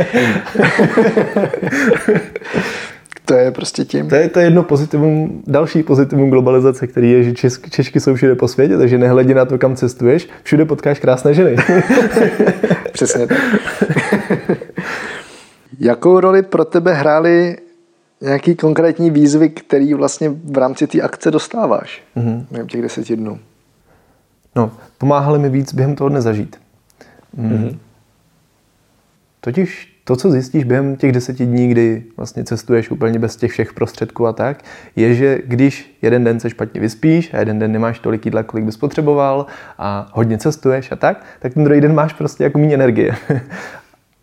[3.25, 4.09] To je prostě tím.
[4.09, 8.15] To je, to je jedno pozitivum, další pozitivum globalizace, který je, že Česky, Češky jsou
[8.15, 11.55] všude po světě, takže nehledě na to, kam cestuješ, všude potkáš krásné ženy.
[12.91, 13.37] Přesně tak.
[15.79, 17.57] Jakou roli pro tebe hrály
[18.21, 22.45] nějaký konkrétní výzvy, který vlastně v rámci té akce dostáváš mm-hmm.
[22.51, 23.39] během těch deseti dnů?
[24.55, 26.55] No, pomáhali mi víc během toho dne zažít.
[27.33, 27.49] Mm.
[27.49, 27.77] Mm-hmm.
[29.41, 33.73] Totiž to, co zjistíš během těch deseti dní, kdy vlastně cestuješ úplně bez těch všech
[33.73, 34.63] prostředků a tak,
[34.95, 38.65] je, že když jeden den se špatně vyspíš a jeden den nemáš tolik jídla, kolik
[38.65, 39.45] bys potřeboval
[39.77, 43.15] a hodně cestuješ a tak, tak ten druhý den máš prostě jako méně energie.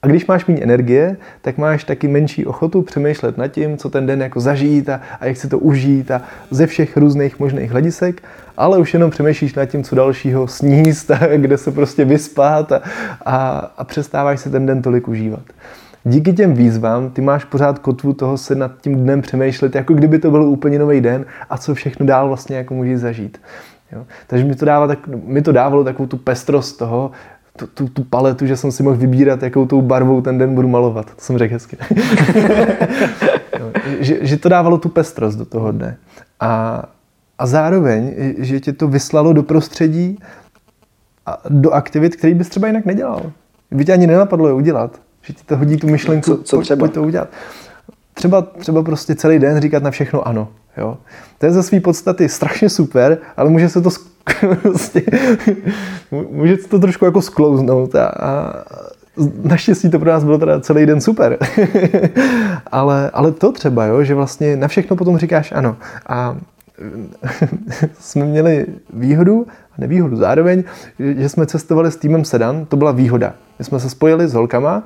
[0.02, 4.06] A když máš méně energie, tak máš taky menší ochotu přemýšlet nad tím, co ten
[4.06, 8.22] den jako zažít a, a jak si to užít a ze všech různých možných hledisek,
[8.58, 12.80] ale už jenom přemýšlíš nad tím, co dalšího sníst kde se prostě vyspat a,
[13.24, 15.42] a, a přestáváš se ten den tolik užívat.
[16.04, 20.18] Díky těm výzvám ty máš pořád kotvu toho se nad tím dnem přemýšlet, jako kdyby
[20.18, 23.40] to byl úplně nový den a co všechno dál vlastně jako můžeš zažít.
[23.92, 24.06] Jo?
[24.26, 27.10] Takže mi to, dává tak, mi to dávalo takovou tu pestrost toho,
[27.56, 30.68] tu, tu, tu paletu, že jsem si mohl vybírat, jakou tou barvou ten den budu
[30.68, 31.06] malovat.
[31.06, 31.76] To jsem řekl hezky.
[33.60, 35.96] no, že, že to dávalo tu pestrost do toho dne.
[36.40, 36.82] A,
[37.38, 40.18] a zároveň, že tě to vyslalo do prostředí
[41.26, 43.32] a do aktivit, který bys třeba jinak nedělal.
[43.70, 45.00] By tě ani nenapadlo je udělat.
[45.22, 46.78] Že ti to hodí tu myšlenku, co, co třeba?
[46.78, 47.28] pojď to udělat.
[48.14, 50.48] Třeba, třeba prostě celý den říkat na všechno ano.
[50.76, 50.98] Jo?
[51.38, 53.90] To je ze své podstaty strašně super, ale může se to
[54.62, 55.02] prostě,
[56.30, 58.54] může se to trošku jako sklouznout a, a
[59.42, 61.38] naštěstí to pro nás bylo teda celý den super.
[62.72, 65.76] ale, ale to třeba, jo, že vlastně na všechno potom říkáš ano.
[66.06, 66.36] A
[68.00, 70.64] jsme měli výhodu a nevýhodu zároveň,
[70.98, 73.34] že jsme cestovali s týmem Sedan, to byla výhoda.
[73.58, 74.82] My jsme se spojili s holkama,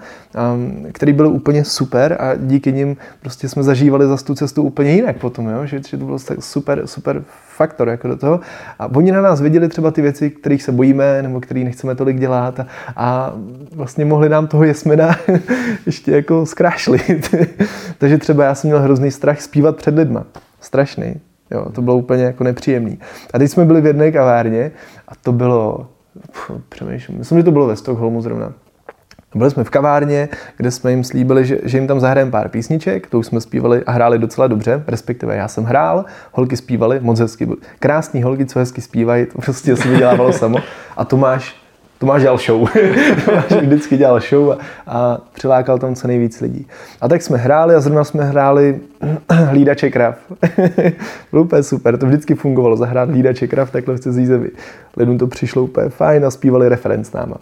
[0.54, 4.90] um, který byly úplně super a díky nim prostě jsme zažívali za tu cestu úplně
[4.90, 5.66] jinak potom, jo?
[5.66, 7.22] Že, že to bylo super, super
[7.56, 8.40] faktor jako do toho.
[8.78, 12.18] A oni na nás viděli třeba ty věci, kterých se bojíme nebo které nechceme tolik
[12.18, 13.32] dělat a, a
[13.74, 15.16] vlastně mohli nám toho jesmena
[15.86, 17.34] ještě jako zkrášlit.
[17.98, 20.24] Takže třeba já jsem měl hrozný strach zpívat před lidma.
[20.60, 21.31] Strašný.
[21.52, 22.98] Jo, to bylo úplně jako nepříjemný.
[23.34, 24.70] A teď jsme byli v jedné kavárně
[25.08, 25.86] a to bylo,
[26.68, 28.52] přemýšlím, myslím, že to bylo ve Stockholmu zrovna.
[29.34, 33.06] Byli jsme v kavárně, kde jsme jim slíbili, že, že jim tam zahrajeme pár písniček,
[33.06, 37.20] to už jsme zpívali a hráli docela dobře, respektive já jsem hrál, holky zpívaly, moc
[37.20, 37.58] hezky byly.
[37.78, 40.58] Krásný holky, co hezky zpívají, to prostě se vydělávalo samo.
[40.96, 41.61] A Tomáš,
[42.02, 42.68] Tomáš dělal show.
[43.24, 46.66] Tomáš vždycky dělal show a, a přilákal tam co nejvíc lidí.
[47.00, 48.80] A tak jsme hráli a zrovna jsme hráli
[49.30, 50.18] hlídače krav.
[51.30, 54.50] Bylo úplně super, to vždycky fungovalo, zahrát hlídače krav takhle v cizí zemi.
[54.96, 57.36] Lidům to přišlo úplně fajn a zpívali referenc s náma.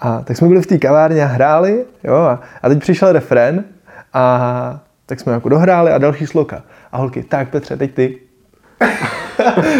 [0.00, 3.64] A tak jsme byli v té kavárně a hráli, jo, a, a teď přišel refren
[4.12, 6.62] a tak jsme jako dohráli a další sloka.
[6.92, 8.18] A holky, tak Petře, teď ty.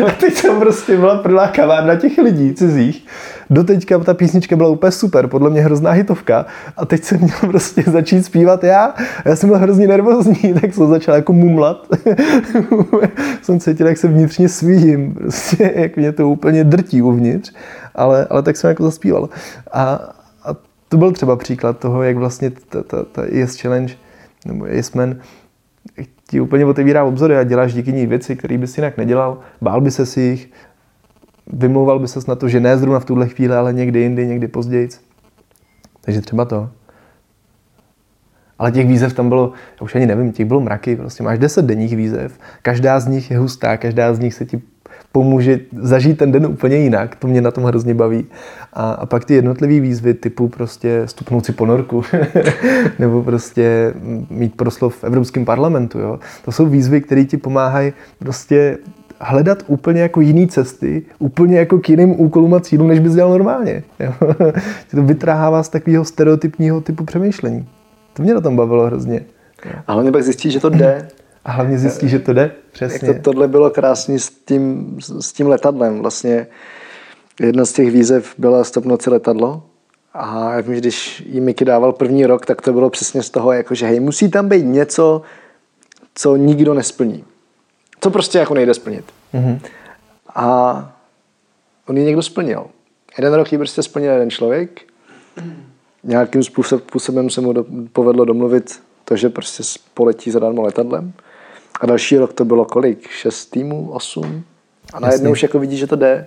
[0.06, 3.06] a teď tam prostě byla prvná kavárna těch lidí cizích.
[3.50, 6.46] Doteďka ta písnička byla úplně super, podle mě hrozná hitovka.
[6.76, 8.94] A teď jsem měl prostě začít zpívat já.
[9.24, 11.86] Já jsem byl hrozně nervózní, tak jsem začal jako mumlat.
[13.42, 15.14] jsem cítil, jak se vnitřně svím.
[15.14, 17.52] Prostě, jak mě to úplně drtí uvnitř
[17.98, 19.28] ale, ale tak jsem jako zaspíval.
[19.72, 19.92] A,
[20.44, 20.56] a
[20.88, 23.94] to byl třeba příklad toho, jak vlastně ta, ta, ta Yes Challenge
[24.46, 25.16] nebo Yes Man
[26.30, 29.38] ti úplně otevírá obzory a děláš díky ní věci, které bys jinak nedělal.
[29.60, 30.50] Bál by se si jich,
[31.46, 34.48] vymlouval by se na to, že ne zrovna v tuhle chvíli, ale někdy jindy, někdy
[34.48, 34.88] později.
[36.00, 36.70] Takže třeba to.
[38.58, 41.64] Ale těch výzev tam bylo, já už ani nevím, těch bylo mraky, prostě máš 10
[41.64, 44.62] denních výzev, každá z nich je hustá, každá z nich se ti
[45.12, 47.16] pomůže zažít ten den úplně jinak.
[47.16, 48.26] To mě na tom hrozně baví.
[48.72, 52.02] A, a pak ty jednotlivé výzvy typu prostě stupnout si ponorku
[52.98, 53.94] nebo prostě
[54.30, 55.98] mít proslov v Evropském parlamentu.
[55.98, 56.18] Jo?
[56.44, 58.78] To jsou výzvy, které ti pomáhají prostě
[59.20, 63.30] hledat úplně jako jiný cesty, úplně jako k jiným úkolům a cílům, než bys dělal
[63.30, 63.82] normálně.
[64.00, 64.12] Jo?
[64.90, 67.68] to vytráhává z takového stereotypního typu přemýšlení.
[68.12, 69.20] To mě na tom bavilo hrozně.
[69.86, 71.08] A hlavně pak zjistíš, že to jde.
[71.48, 72.50] A hlavně zjistí, že to jde.
[72.72, 73.08] Přesně.
[73.08, 75.98] Jak to, tohle bylo krásně s tím, s tím letadlem.
[75.98, 76.46] Vlastně
[77.40, 79.62] jedna z těch výzev byla stopnout si letadlo.
[80.14, 83.52] A jak mi, když jí Miky dával první rok, tak to bylo přesně z toho,
[83.52, 85.22] jako, že hej, musí tam být něco,
[86.14, 87.24] co nikdo nesplní.
[88.00, 89.04] Co prostě jako nejde splnit.
[89.34, 89.60] Mm-hmm.
[90.34, 90.92] A
[91.86, 92.66] on ji někdo splnil.
[93.18, 94.80] Jeden rok ji prostě splnil jeden člověk.
[96.04, 99.62] Nějakým způsobem se mu do, povedlo domluvit to, že prostě
[99.94, 101.12] poletí zadarmo letadlem.
[101.80, 103.08] A další rok to bylo kolik?
[103.08, 103.90] Šest týmů?
[103.90, 104.44] Osm?
[104.92, 106.26] A najednou už jako vidí, že to jde.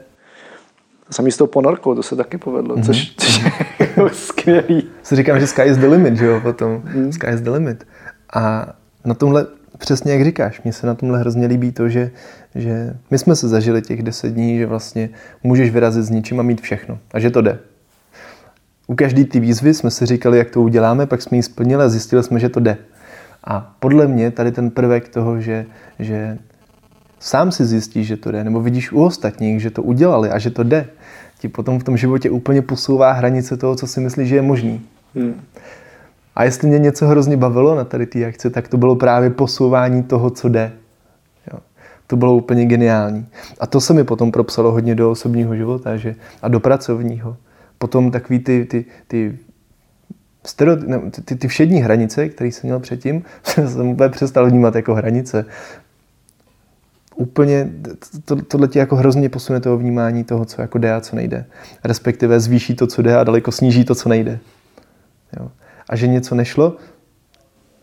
[1.11, 2.85] Samý s tou ponorkou, to se taky povedlo, mm-hmm.
[2.85, 4.89] což, což je jako skvělý.
[5.03, 6.81] Si říkám, že sky is the limit, že jo, potom.
[6.95, 7.13] Mm.
[7.13, 7.87] Sky is the limit.
[8.33, 8.73] A
[9.05, 12.11] na tomhle, přesně jak říkáš, mně se na tomhle hrozně líbí to, že,
[12.55, 15.09] že my jsme se zažili těch deset dní, že vlastně
[15.43, 16.99] můžeš vyrazit s ničím a mít všechno.
[17.13, 17.59] A že to jde.
[18.87, 21.89] U každé ty výzvy jsme si říkali, jak to uděláme, pak jsme ji splnili a
[21.89, 22.77] zjistili jsme, že to jde.
[23.43, 25.65] A podle mě tady ten prvek toho, že,
[25.99, 26.37] že
[27.19, 30.49] sám si zjistíš, že to jde, nebo vidíš u ostatních, že to udělali a že
[30.49, 30.87] to jde,
[31.39, 34.81] ti potom v tom životě úplně posouvá hranice toho, co si myslíš, že je možný.
[35.15, 35.41] Hmm.
[36.35, 40.03] A jestli mě něco hrozně bavilo na tady té akci, tak to bylo právě posouvání
[40.03, 40.71] toho, co jde.
[41.53, 41.59] Jo.
[42.07, 43.27] To bylo úplně geniální.
[43.59, 47.37] A to se mi potom propsalo hodně do osobního života že, a do pracovního.
[47.77, 49.37] Potom takový ty, ty, ty
[50.45, 54.95] stereo, ne, ty, ty všední hranice, které jsem měl předtím, jsem úplně přestal vnímat jako
[54.95, 55.45] hranice.
[57.15, 57.69] Úplně
[58.25, 61.45] to, tohle ti jako hrozně posune toho vnímání toho, co jako jde a co nejde.
[61.83, 64.39] Respektive zvýší to, co jde a daleko sníží to, co nejde.
[65.39, 65.51] Jo.
[65.89, 66.75] A že něco nešlo,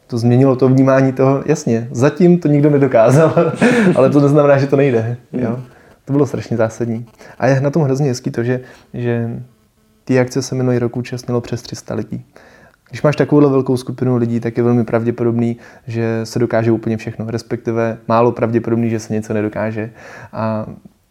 [0.07, 3.53] to změnilo to vnímání toho, jasně, zatím to nikdo nedokázal,
[3.97, 5.17] ale to neznamená, že to nejde.
[5.33, 5.61] Jo.
[6.05, 7.07] To bylo strašně zásadní.
[7.39, 8.61] A je na tom hrozně hezký to, že,
[8.95, 9.31] že
[10.05, 12.25] ty akce se minulý rok účastnilo přes 300 lidí.
[12.91, 17.31] Když máš takovou velkou skupinu lidí, tak je velmi pravděpodobný, že se dokáže úplně všechno,
[17.31, 19.91] respektive málo pravděpodobný, že se něco nedokáže.
[20.33, 20.67] A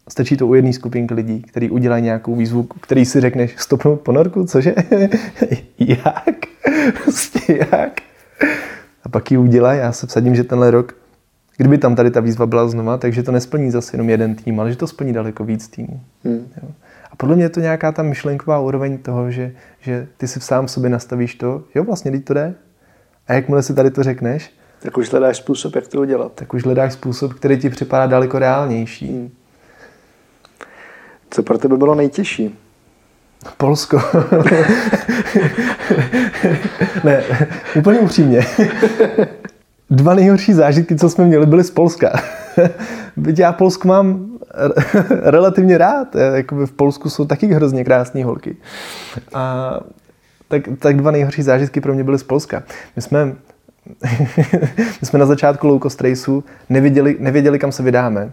[0.10, 4.46] stačí to u jedné skupinky lidí, který udělají nějakou výzvu, který si řekneš stopnout ponorku,
[4.46, 4.76] cože?
[5.80, 6.38] jak?
[7.04, 8.02] Prostě jak?
[9.04, 10.96] A pak ji udělají, já se vsadím, že tenhle rok,
[11.58, 14.70] kdyby tam tady ta výzva byla znova, takže to nesplní zase jenom jeden tým, ale
[14.70, 16.02] že to splní daleko víc týmů.
[16.24, 16.48] Hmm.
[16.64, 16.70] Jo.
[17.18, 19.52] Podle mě je to nějaká ta myšlenková úroveň toho, že,
[19.82, 22.56] že ty si sám v sobě nastavíš to, jo, vlastně teď to jde.
[23.28, 26.32] A jakmile si tady to řekneš, Tak už hledáš způsob, jak to udělat.
[26.36, 29.08] Tak už hledáš způsob, který ti připadá daleko reálnější.
[29.08, 29.30] Hmm.
[31.30, 32.56] Co pro tebe bylo nejtěžší?
[33.58, 34.02] Polsko.
[37.04, 37.24] ne,
[37.76, 38.46] úplně upřímně.
[39.90, 42.20] Dva nejhorší zážitky, co jsme měli, byly z Polska.
[43.18, 44.37] Byť já Polsku mám
[45.10, 46.16] relativně rád.
[46.16, 48.56] Jakoby v Polsku jsou taky hrozně krásné holky.
[49.34, 49.74] A
[50.48, 52.64] tak, tak dva nejhorší zážitky pro mě byly z Polska.
[52.96, 53.26] My jsme,
[55.02, 58.32] my jsme na začátku low cost raceu nevěděli, nevěděli, kam se vydáme.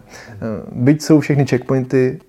[0.71, 2.19] Byť jsou všechny checkpointy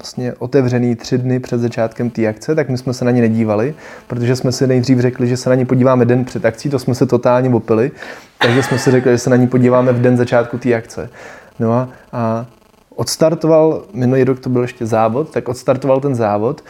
[0.00, 3.74] vlastně otevřený tři dny před začátkem té akce, tak my jsme se na ně nedívali,
[4.06, 6.94] protože jsme si nejdřív řekli, že se na ně podíváme den před akcí, to jsme
[6.94, 7.90] se totálně opili,
[8.38, 11.10] takže jsme si řekli, že se na ní podíváme v den začátku té akce.
[11.58, 12.46] No a, a
[12.94, 16.64] odstartoval, minulý rok to byl ještě závod, tak odstartoval ten závod,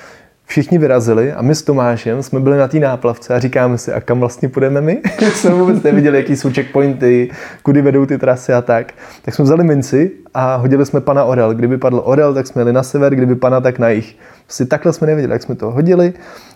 [0.47, 4.01] všichni vyrazili a my s Tomášem jsme byli na té náplavce a říkáme si, a
[4.01, 5.03] kam vlastně půjdeme my?
[5.35, 7.31] jsme vůbec neviděli, jaký jsou checkpointy,
[7.63, 8.93] kudy vedou ty trasy a tak.
[9.23, 11.55] Tak jsme vzali minci a hodili jsme pana Orel.
[11.55, 14.17] Kdyby padl Orel, tak jsme jeli na sever, kdyby pana, tak na jich.
[14.45, 16.13] Prostě takhle jsme nevěděli, jak jsme to hodili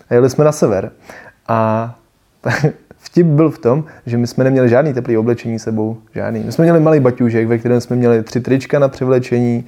[0.09, 0.91] a jeli jsme na sever.
[1.47, 1.95] A
[3.05, 6.43] vtip byl v tom, že my jsme neměli žádný teplý oblečení sebou, žádný.
[6.45, 9.65] My jsme měli malý baťůžek, ve kterém jsme měli tři trička na převlečení,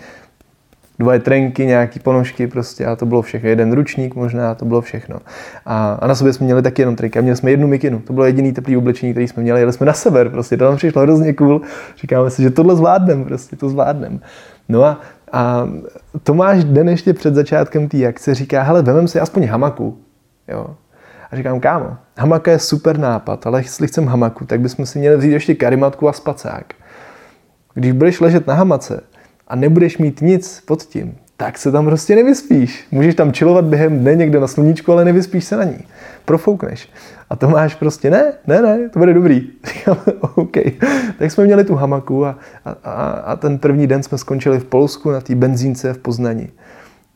[1.00, 3.50] dvoje trenky, nějaký ponožky prostě a to bylo všechno.
[3.50, 5.20] Jeden ručník možná, to bylo všechno.
[5.66, 8.00] A, a na sobě jsme měli taky jenom trenky a měli jsme jednu mikinu.
[8.00, 9.60] To bylo jediný teplý oblečení, který jsme měli.
[9.60, 11.62] Jeli jsme na sever, prostě to nám přišlo hrozně cool.
[12.02, 14.20] Říkáme si, že tohle zvládneme, prostě to zvládneme.
[14.70, 15.70] No a, a
[16.24, 19.98] Tomáš den ještě před začátkem té akce říká, hele, vemem si aspoň hamaku.
[20.48, 20.76] Jo.
[21.32, 25.18] A říkám, kámo, hamaka je super nápad, ale jestli chcem hamaku, tak bychom si měli
[25.18, 26.74] vzít ještě karimatku a spacák.
[27.74, 29.04] Když budeš ležet na hamace,
[29.48, 32.88] a nebudeš mít nic pod tím, tak se tam prostě nevyspíš.
[32.92, 35.78] Můžeš tam chillovat během dne někde na sluníčku, ale nevyspíš se na ní.
[36.26, 36.90] Profoukneš.
[37.30, 39.48] A to máš prostě, ne, ne, ne, to bude dobrý.
[40.36, 40.58] OK.
[41.20, 45.12] Tak jsme měli tu hamaku a, a, a ten první den jsme skončili v Polsku
[45.12, 46.50] na té benzínce v Poznani.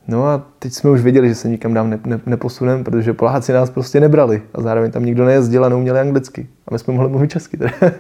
[0.08, 3.54] No a teď jsme už věděli, že se nikam dám ne, ne, neposuneme, protože Poláci
[3.54, 6.48] nás prostě nebrali a zároveň tam nikdo nejezdil a neuměli anglicky.
[6.68, 7.58] A my jsme mohli mluvit česky.
[7.58, 7.72] Teda.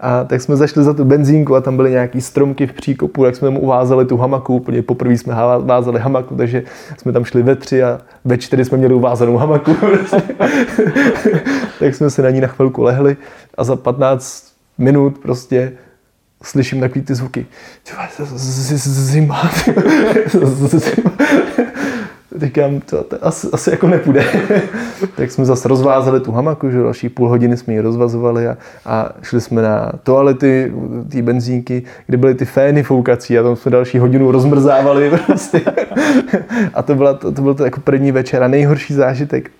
[0.00, 3.36] A tak jsme zašli za tu benzínku a tam byly nějaký stromky v příkopu, tak
[3.36, 6.62] jsme mu uvázali tu hamaku, úplně poprvé jsme vázali hamaku, takže
[6.98, 9.76] jsme tam šli ve tři a ve čtyři jsme měli uvázanou hamaku.
[11.78, 13.16] tak jsme se na ní na chvilku lehli
[13.58, 15.72] a za 15 minut prostě
[16.42, 17.46] slyším takový ty zvuky.
[20.36, 21.12] Zima.
[22.36, 24.24] Říkám, to, asi, asi jako nepůjde.
[25.16, 29.10] tak jsme zase rozvázali tu hamaku, že další půl hodiny jsme ji rozvazovali a, a
[29.22, 30.72] šli jsme na toalety,
[31.08, 35.10] ty benzínky, kde byly ty fény foukací a tam jsme další hodinu rozmrzávali.
[35.26, 35.60] Prostě.
[36.74, 39.50] a to, byla, to, to byl to jako první večer a nejhorší zážitek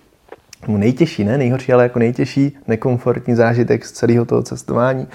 [0.68, 5.06] no nejtěžší, ne nejhorší, ale jako nejtěžší nekomfortní zážitek z celého toho cestování.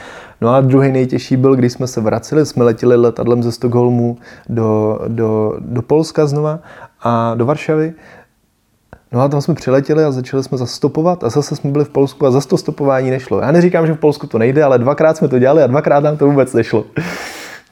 [0.41, 4.17] No a druhý nejtěžší byl, když jsme se vraceli, jsme letěli letadlem ze Stockholmu
[4.49, 6.59] do, do, do Polska znova
[7.01, 7.93] a do Varšavy.
[9.11, 12.25] No a tam jsme přiletěli a začali jsme zastopovat a zase jsme byli v Polsku
[12.25, 13.39] a zase to stopování nešlo.
[13.39, 16.17] Já neříkám, že v Polsku to nejde, ale dvakrát jsme to dělali a dvakrát nám
[16.17, 16.85] to vůbec nešlo.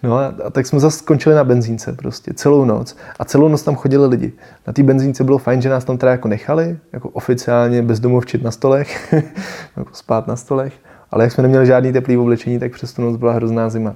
[0.04, 3.64] No a, a tak jsme zase skončili na benzínce prostě celou noc a celou noc
[3.64, 4.34] tam chodili lidi.
[4.68, 8.52] Na té benzínce bylo fajn, že nás tam teda jako nechali, jako oficiálně bezdomovčit na
[8.52, 9.14] stolech,
[9.78, 10.74] jako spát na stolech,
[11.12, 13.96] ale jak jsme neměli žádný teplý oblečení, tak přes tu noc byla hrozná zima.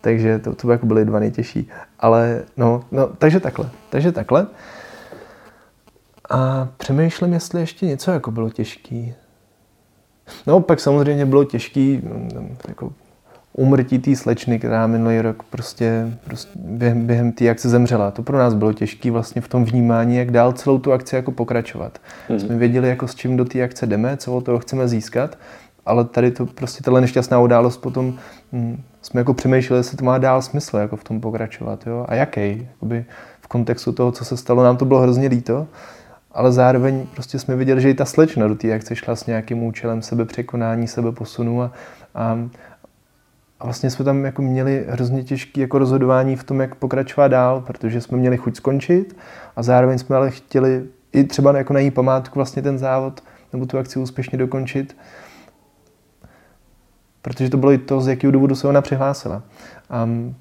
[0.00, 1.68] Takže to, to by jako byly dva nejtěžší.
[1.98, 4.46] Ale no, no, takže takhle, takže takhle.
[6.30, 9.14] A přemýšlím, jestli ještě něco jako bylo těžký.
[10.46, 12.02] No, pak samozřejmě bylo těžký
[12.68, 12.92] jako
[13.52, 18.10] umrtí té slečny, která minulý rok prostě, prostě během, během té akce zemřela.
[18.10, 21.32] To pro nás bylo těžké vlastně v tom vnímání, jak dál celou tu akci jako
[21.32, 21.98] pokračovat.
[22.28, 22.40] Mm.
[22.40, 25.38] Jsme věděli, jako s čím do té akce jdeme, co od toho chceme získat,
[25.86, 28.18] ale tady to prostě tahle nešťastná událost potom
[28.52, 31.86] hm, jsme jako přemýšleli, jestli to má dál smysl jako v tom pokračovat.
[31.86, 32.06] Jo?
[32.08, 32.68] A jaký?
[32.72, 33.04] Jakoby
[33.40, 35.66] v kontextu toho, co se stalo, nám to bylo hrozně líto,
[36.32, 39.62] ale zároveň prostě jsme viděli, že i ta slečna do té akce šla s nějakým
[39.62, 41.72] účelem sebepřekonání, sebeposunu a,
[42.14, 42.38] a
[43.60, 47.60] a vlastně jsme tam jako měli hrozně těžké jako rozhodování v tom, jak pokračovat dál,
[47.60, 49.16] protože jsme měli chuť skončit
[49.56, 53.20] a zároveň jsme ale chtěli i třeba jako na její památku vlastně ten závod
[53.52, 54.96] nebo tu akci úspěšně dokončit.
[57.22, 59.42] Protože to bylo i to, z jakého důvodu se ona přihlásila.
[60.04, 60.34] Um,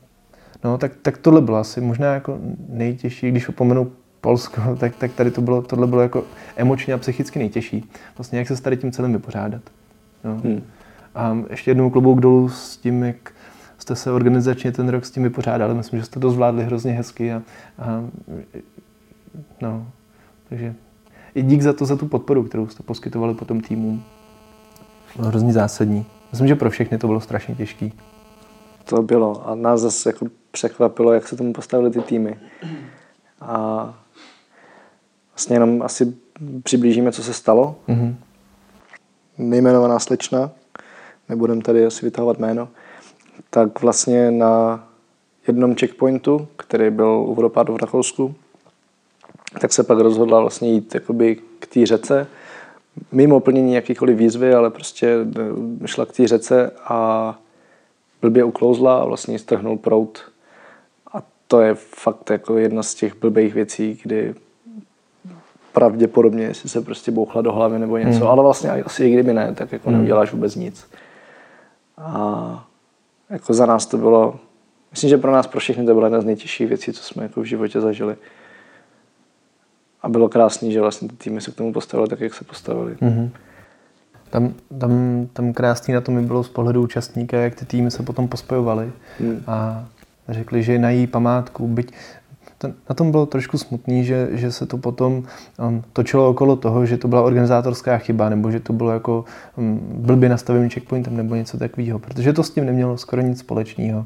[0.63, 2.38] no, tak, tak tohle bylo asi možná jako
[2.69, 6.23] nejtěžší, když opomenu Polsko, tak, tak tady to bylo, tohle bylo jako
[6.55, 7.89] emočně a psychicky nejtěžší.
[8.17, 9.62] Vlastně jak se s tady tím celým vypořádat.
[10.23, 10.41] No.
[10.43, 10.62] Hmm.
[11.16, 13.32] A ještě jednou klobouk dolů s tím, jak
[13.78, 15.74] jste se organizačně ten rok s tím vypořádali.
[15.74, 17.34] Myslím, že jste to zvládli hrozně hezky.
[17.34, 17.41] A,
[17.80, 18.03] a,
[19.62, 19.88] no,
[20.49, 20.76] takže
[21.36, 24.03] i dík za to, za tu podporu, kterou jste poskytovali potom týmům.
[25.16, 26.05] Bylo hrozně zásadní.
[26.32, 27.93] Myslím, že pro všechny to bylo strašně těžký.
[28.86, 32.39] To bylo a nás zase jako překvapilo, jak se tomu postavili ty týmy.
[33.41, 33.93] A
[35.32, 36.14] vlastně jenom asi
[36.64, 37.76] přiblížíme, co se stalo.
[37.88, 38.16] Mm-hmm.
[39.38, 40.51] Nejmenovaná slečna,
[41.30, 42.67] nebudem tady asi vytahovat jméno,
[43.49, 44.84] tak vlastně na
[45.47, 48.36] jednom checkpointu, který byl u vodopádu v Rakousku,
[49.61, 52.27] tak se pak rozhodla vlastně jít jakoby k té řece,
[53.11, 55.17] mimo plnění jakýkoliv výzvy, ale prostě
[55.84, 57.39] eh, šla k té řece a
[58.21, 60.19] blbě uklouzla a vlastně strhnul prout.
[61.13, 64.36] A to je fakt jako jedna z těch blbých věcí, kdy
[65.73, 68.27] pravděpodobně, jestli se prostě bouchla do hlavy nebo něco, hmm.
[68.27, 69.97] ale vlastně asi i kdyby ne, tak jako hmm.
[69.97, 70.88] neuděláš vůbec nic.
[72.00, 72.66] A
[73.30, 74.39] jako za nás to bylo,
[74.91, 77.41] myslím, že pro nás, pro všechny to byla jedna z nejtěžších věcí, co jsme jako
[77.41, 78.16] v životě zažili.
[80.02, 82.95] A bylo krásný, že vlastně ty týmy se k tomu postavili tak, jak se postavili.
[82.95, 83.30] Mm-hmm.
[84.30, 88.04] Tam, tam, tam krásný na tom mi bylo z pohledu účastníka, jak ty týmy se
[88.04, 89.43] potom pospojovaly mm.
[89.47, 89.86] a
[90.30, 91.93] řekli, že na její památku, byť
[92.68, 95.24] na tom bylo trošku smutný, že, že se to potom
[95.68, 99.80] um, točilo okolo toho, že to byla organizátorská chyba, nebo že to bylo jako um,
[99.93, 104.05] blbě nastaveným checkpointem, nebo něco takového, protože to s tím nemělo skoro nic společného.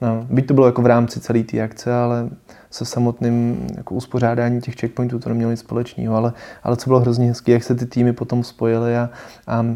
[0.00, 2.28] No, byť to bylo jako v rámci celé té akce, ale
[2.70, 6.32] se samotným jako uspořádání těch checkpointů to nemělo nic společného, ale,
[6.62, 9.10] ale co bylo hrozně hezké, jak se ty týmy potom spojily a,
[9.46, 9.66] a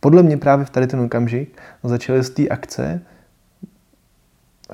[0.00, 3.00] podle mě právě v tady ten okamžik začaly z té akce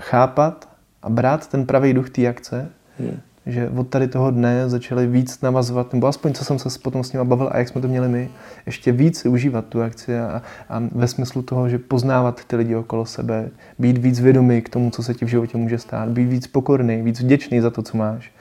[0.01, 0.74] chápat
[1.05, 3.21] a brát ten pravý duch té akce, hmm.
[3.47, 7.13] že od tady toho dne začali víc navazovat, nebo aspoň co jsem se potom s
[7.13, 8.31] nimi bavil a jak jsme to měli my,
[8.67, 13.07] ještě víc užívat tu akci a, a ve smyslu toho, že poznávat ty lidi okolo
[13.07, 16.47] sebe, být víc vědomý k tomu, co se ti v životě může stát, být víc
[16.47, 18.33] pokorný, víc vděčný za to, co máš.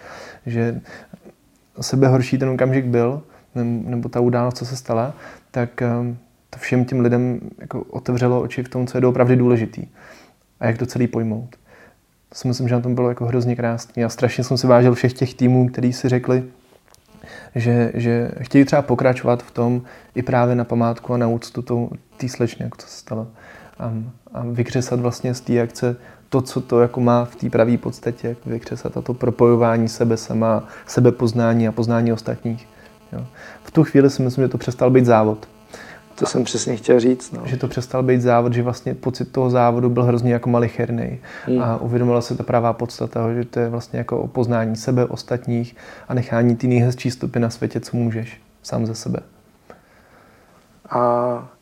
[0.46, 0.82] Že
[1.82, 3.22] sebe horší ten okamžik byl,
[3.56, 5.14] nebo ta událost, co se stala,
[5.52, 6.18] tak um,
[6.50, 9.88] to všem těm lidem jako otevřelo oči v tom, co je opravdu důležitý
[10.60, 11.56] a jak to celý pojmout.
[12.34, 14.04] To si myslím, že na tom bylo jako hrozně krásný.
[14.04, 16.44] A strašně jsem si vážil všech těch týmů, kteří si řekli,
[17.56, 19.82] že, že chtějí třeba pokračovat v tom
[20.16, 23.28] i právě na památku a na úctu té slečně, jak to se stalo.
[23.80, 23.94] A,
[24.34, 25.96] a vykřesat vlastně z té akce
[26.30, 30.18] to, co to jako má v té pravé podstatě, jak vykřesat a to propojování sebe
[30.18, 32.68] sama, sebepoznání a poznání ostatních.
[33.12, 33.26] Jo.
[33.64, 35.48] V tu chvíli si myslím, že to přestal být závod.
[36.24, 37.32] To jsem přesně chtěl říct.
[37.32, 37.42] No.
[37.46, 41.20] Že to přestal být závod, že vlastně pocit toho závodu byl hrozně jako malicherný.
[41.46, 41.62] Hmm.
[41.62, 45.76] A uvědomila se ta pravá podstata, že to je vlastně jako o poznání sebe, ostatních
[46.08, 49.20] a nechání ty nejhezčí stupy na světě, co můžeš sám ze sebe.
[50.90, 51.54] A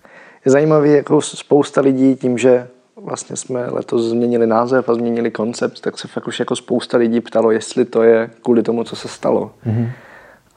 [0.45, 5.82] je zajímavý, jako spousta lidí tím, že vlastně jsme letos změnili název a změnili koncept,
[5.82, 9.07] tak se fakt už jako spousta lidí ptalo, jestli to je kvůli tomu, co se
[9.07, 9.51] stalo.
[9.68, 9.89] Mm-hmm.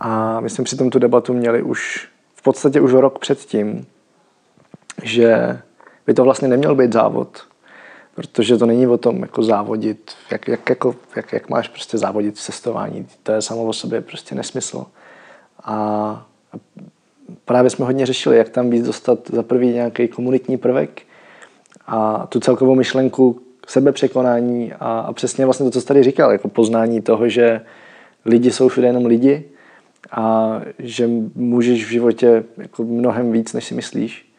[0.01, 2.09] A my jsme při tom tu debatu měli už
[2.45, 3.87] podstatě už rok předtím,
[5.03, 5.59] že
[6.07, 7.39] by to vlastně neměl být závod,
[8.15, 12.35] protože to není o tom jako závodit, jak, jak, jako, jak, jak máš prostě závodit
[12.35, 13.07] v cestování.
[13.23, 14.87] To je samo o sobě prostě nesmysl.
[15.65, 16.27] A
[17.45, 21.03] právě jsme hodně řešili, jak tam víc dostat za prvý nějaký komunitní prvek
[21.87, 26.49] a tu celkovou myšlenku sebepřekonání a, a přesně vlastně to, co jsi tady říkal, jako
[26.49, 27.61] poznání toho, že
[28.25, 29.45] lidi jsou všude jenom lidi
[30.11, 34.34] a že můžeš v životě jako mnohem víc, než si myslíš.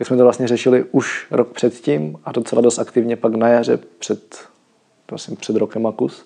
[0.00, 3.78] Tak jsme to vlastně řešili už rok předtím a docela dost aktivně pak na jaře
[3.98, 4.36] před,
[5.06, 6.24] prosím, před rokem a kus.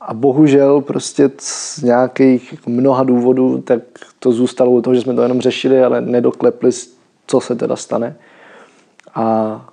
[0.00, 3.82] A bohužel prostě z nějakých jako mnoha důvodů, tak
[4.18, 6.70] to zůstalo u toho, že jsme to jenom řešili, ale nedoklepli,
[7.26, 8.16] co se teda stane.
[9.14, 9.68] A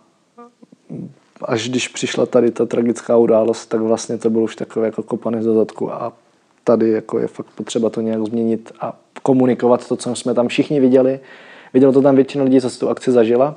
[1.41, 5.43] až když přišla tady ta tragická událost, tak vlastně to bylo už takové jako kopané
[5.43, 6.13] za zadku a
[6.63, 10.79] tady jako je fakt potřeba to nějak změnit a komunikovat to, co jsme tam všichni
[10.79, 11.19] viděli.
[11.73, 13.55] Vidělo to tam většina lidí, co tu akci zažila,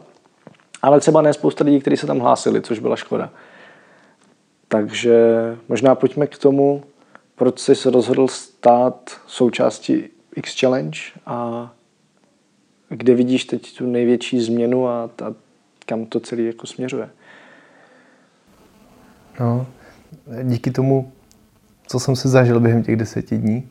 [0.82, 3.30] ale třeba ne spousta lidí, kteří se tam hlásili, což byla škoda.
[4.68, 5.16] Takže
[5.68, 6.82] možná pojďme k tomu,
[7.34, 10.04] proč jsi se rozhodl stát součástí
[10.36, 11.70] X Challenge a
[12.88, 15.34] kde vidíš teď tu největší změnu a, a
[15.86, 17.10] kam to celé jako směřuje?
[19.40, 19.66] No,
[20.42, 21.12] díky tomu
[21.92, 23.68] co jsem si zažil během těch deseti dní,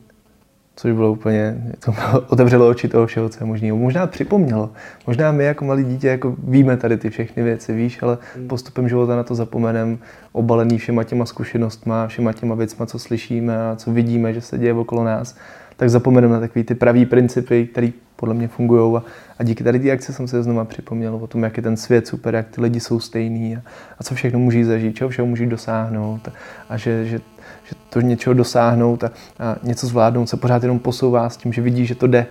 [0.76, 3.76] což bylo úplně, to bylo, otevřelo oči toho všeho, co je možného.
[3.76, 4.70] Možná připomnělo.
[5.06, 8.48] Možná my jako malí dítě jako víme tady ty všechny věci, víš, ale hmm.
[8.48, 9.98] postupem života na to zapomenem,
[10.32, 14.74] obalený všema těma zkušenostma, všema těma věcma, co slyšíme a co vidíme, že se děje
[14.74, 15.36] okolo nás,
[15.76, 18.96] tak zapomeneme na takové ty pravý principy, které podle mě fungují.
[18.96, 19.02] A,
[19.38, 22.06] a díky tady té akci jsem se znovu připomněl o tom, jak je ten svět
[22.06, 23.62] super, jak ty lidi jsou stejný a,
[23.98, 26.28] a co všechno můžeš zažít, čeho všeho můžeš dosáhnout.
[26.28, 26.32] A,
[26.68, 27.20] a že, že
[27.64, 31.62] že to něčeho dosáhnout a, a něco zvládnout se pořád jenom posouvá s tím, že
[31.62, 32.26] vidí, že to jde.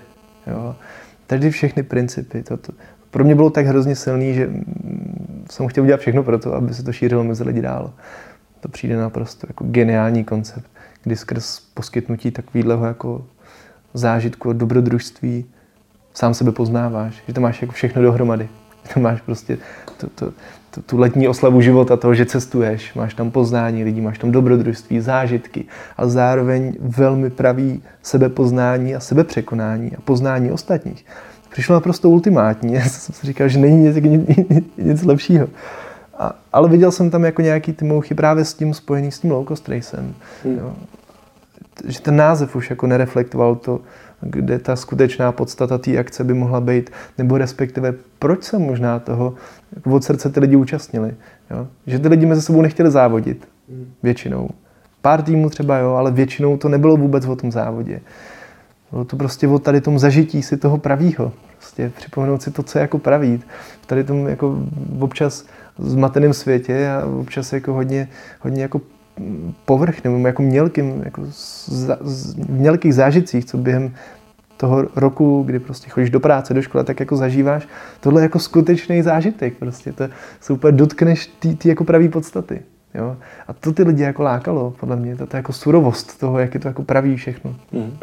[0.47, 0.75] Jo.
[1.27, 2.73] Tady všechny principy, to, to,
[3.11, 4.49] pro mě bylo tak hrozně silný, že
[5.49, 7.93] jsem chtěl udělat všechno pro to, aby se to šířilo mezi lidi dál.
[8.59, 10.67] To přijde naprosto jako geniální koncept,
[11.03, 13.25] kdy skrz poskytnutí takového jako
[13.93, 15.45] zážitku a dobrodružství
[16.13, 18.49] sám sebe poznáváš, že to máš jako všechno dohromady.
[18.93, 19.57] To máš prostě
[19.97, 20.33] to, to,
[20.69, 24.99] to, tu letní oslavu života, toho, že cestuješ, máš tam poznání lidí, máš tam dobrodružství,
[24.99, 25.65] zážitky,
[25.97, 31.05] ale zároveň velmi pravý sebepoznání a sebepřekonání a poznání ostatních.
[31.49, 32.73] Přišlo naprosto ultimátní.
[32.79, 33.95] Já jsem si říkal, že není nic,
[34.49, 35.47] nic, nic lepšího.
[36.21, 39.31] A, ale viděl jsem tam jako nějaký ty mouchy právě s tím spojený s tím
[39.31, 40.13] low cost racem.
[40.43, 40.57] Hmm.
[40.57, 40.73] Jo.
[41.87, 43.79] Že ten název už jako nereflektoval to,
[44.21, 49.33] kde ta skutečná podstata té akce by mohla být, nebo respektive proč se možná toho
[49.75, 51.15] jako od srdce ty lidi účastnili.
[51.51, 51.67] Jo?
[51.87, 53.47] Že ty lidi mezi sebou nechtěli závodit.
[53.69, 53.93] Hmm.
[54.03, 54.49] Většinou.
[55.01, 58.01] Pár týmů třeba jo, ale většinou to nebylo vůbec o tom závodě.
[58.91, 61.31] Bylo to prostě o tady tom zažití si toho pravýho.
[61.57, 63.43] Prostě připomenout si to, co je jako pravý.
[63.81, 64.57] V tady tom jako
[64.99, 65.45] občas
[65.77, 68.07] zmateném světě a občas jako hodně,
[68.39, 68.81] hodně jako
[69.65, 71.69] povrchným, jako mělkým, jako z,
[72.01, 73.93] z, mělkých zážitcích, co během
[74.57, 77.67] toho roku, kdy prostě chodíš do práce, do školy, tak jako zažíváš,
[77.99, 80.03] tohle jako skutečný zážitek, prostě to
[80.39, 82.61] se úplně dotkneš ty jako pravý podstaty.
[82.93, 83.17] Jo?
[83.47, 86.59] A to ty lidi jako lákalo, podle mě, to je jako surovost toho, jak je
[86.59, 87.55] to jako praví všechno.
[87.71, 87.97] Mm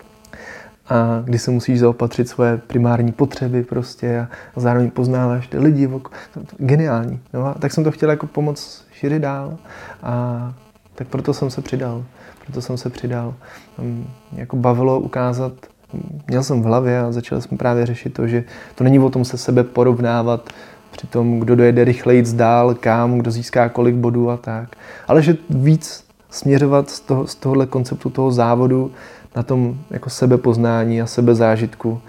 [0.91, 4.28] a kdy se musíš zaopatřit svoje primární potřeby prostě a,
[4.61, 5.86] zároveň poznáváš ty lidi.
[5.86, 6.12] Vok...
[6.57, 7.20] Geniální.
[7.32, 9.59] No a tak jsem to chtěl jako pomoct šířit dál
[10.03, 10.55] a
[10.95, 12.05] tak proto jsem se přidal.
[12.45, 13.34] Proto jsem se přidal.
[13.78, 15.53] Um, jako bavilo ukázat,
[16.26, 19.24] měl jsem v hlavě a začal jsem právě řešit to, že to není o tom
[19.24, 20.51] se sebe porovnávat
[20.91, 24.76] při tom, kdo dojede rychleji dál, kam, kdo získá kolik bodů a tak.
[25.09, 28.91] Ale že víc směřovat z, toho, z tohohle konceptu toho závodu
[29.37, 32.01] na tom jako sebepoznání a sebezážitku.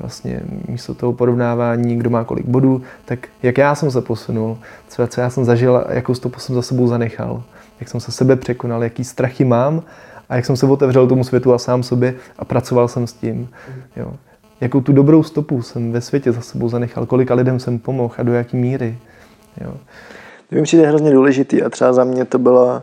[0.00, 4.58] Vlastně místo toho porovnávání, kdo má kolik bodů, tak jak já jsem se posunul,
[4.88, 7.42] co, co já jsem zažil jakou stopu jsem za sebou zanechal.
[7.80, 9.82] Jak jsem se sebe překonal, jaký strachy mám
[10.28, 13.48] a jak jsem se otevřel tomu světu a sám sobě a pracoval jsem s tím.
[13.96, 14.12] Jo.
[14.60, 18.22] Jakou tu dobrou stopu jsem ve světě za sebou zanechal, kolika lidem jsem pomohl a
[18.22, 18.98] do jaký míry.
[19.60, 19.74] Jo.
[20.48, 22.82] To mi přijde hrozně důležitý a třeba za mě to byla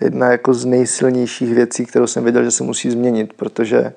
[0.00, 3.92] jedna jako z nejsilnějších věcí, kterou jsem věděl, že se musí změnit, protože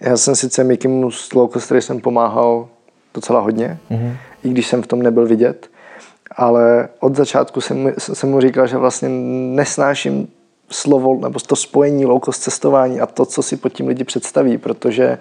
[0.00, 2.68] já jsem sice Mikimu s low jsem pomáhal
[3.14, 4.16] docela hodně, mm-hmm.
[4.44, 5.70] i když jsem v tom nebyl vidět,
[6.36, 9.08] ale od začátku jsem, jsem mu říkal, že vlastně
[9.54, 10.28] nesnáším
[10.70, 14.58] slovo nebo to spojení low cost cestování a to, co si pod tím lidi představí,
[14.58, 15.18] protože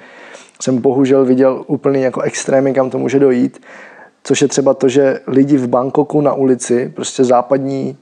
[0.62, 3.62] jsem bohužel viděl úplně jako extrémy, kam to může dojít,
[4.24, 7.98] což je třeba to, že lidi v Bangkoku na ulici, prostě západní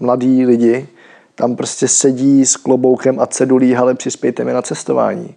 [0.00, 0.88] mladí lidi,
[1.40, 5.34] tam prostě sedí s kloboukem a cedulí, ale přispějte mi na cestování.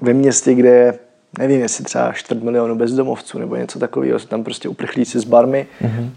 [0.00, 0.98] Ve městě, kde je,
[1.38, 5.66] nevím, jestli třeba čtvrt milionu bezdomovců nebo něco takového, jsou tam prostě uprchlíci s barmy.
[5.82, 6.10] Mm-hmm.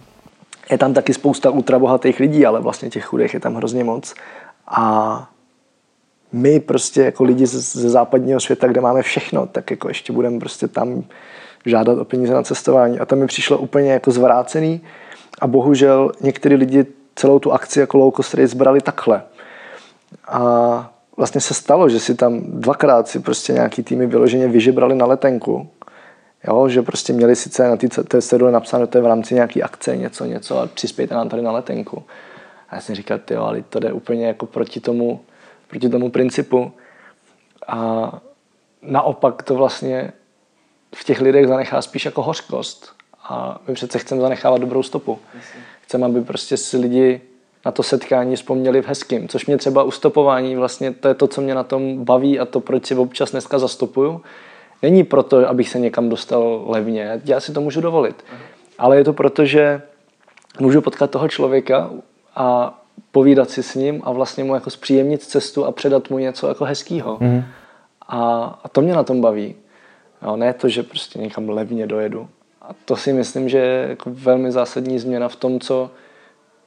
[0.71, 4.13] Je tam taky spousta ultrabohatých lidí, ale vlastně těch chudých je tam hrozně moc.
[4.67, 5.29] A
[6.31, 10.67] my prostě jako lidi ze západního světa, kde máme všechno, tak jako ještě budeme prostě
[10.67, 11.03] tam
[11.65, 12.99] žádat o peníze na cestování.
[12.99, 14.81] A to mi přišlo úplně jako zvrácený.
[15.41, 16.85] A bohužel některý lidi
[17.15, 19.23] celou tu akci jako low cost race brali takhle.
[20.27, 25.05] A vlastně se stalo, že si tam dvakrát si prostě nějaký týmy vyloženě vyžebrali na
[25.05, 25.69] letenku.
[26.47, 29.97] Jo, že prostě měli sice na té cedule napsáno, to je v rámci nějaký akce,
[29.97, 32.03] něco, něco a přispějte nám tady na letenku.
[32.69, 35.21] A já jsem říkal, jo, ale to jde úplně jako proti tomu,
[35.67, 36.71] proti tomu principu.
[37.67, 38.11] A
[38.81, 40.13] naopak to vlastně
[40.95, 42.93] v těch lidech zanechá spíš jako hořkost.
[43.23, 45.19] A my přece chceme zanechávat dobrou stopu.
[45.35, 45.59] Jasně.
[45.89, 47.21] Chceme, aby prostě si lidi
[47.65, 51.27] na to setkání vzpomněli v hezkým, což mě třeba u stopování vlastně to je to,
[51.27, 54.21] co mě na tom baví a to, proč si občas dneska zastupuju.
[54.81, 58.23] Není proto, abych se někam dostal levně, já si to můžu dovolit.
[58.77, 59.81] Ale je to proto, že
[60.59, 61.89] můžu potkat toho člověka
[62.35, 62.79] a
[63.11, 66.65] povídat si s ním a vlastně mu jako zpříjemnit cestu a předat mu něco jako
[66.65, 67.17] hezkýho.
[67.19, 67.43] Mm.
[68.07, 69.55] A, a to mě na tom baví.
[70.21, 72.29] Jo, ne to, že prostě někam levně dojedu.
[72.69, 75.91] A to si myslím, že je jako velmi zásadní změna v tom, co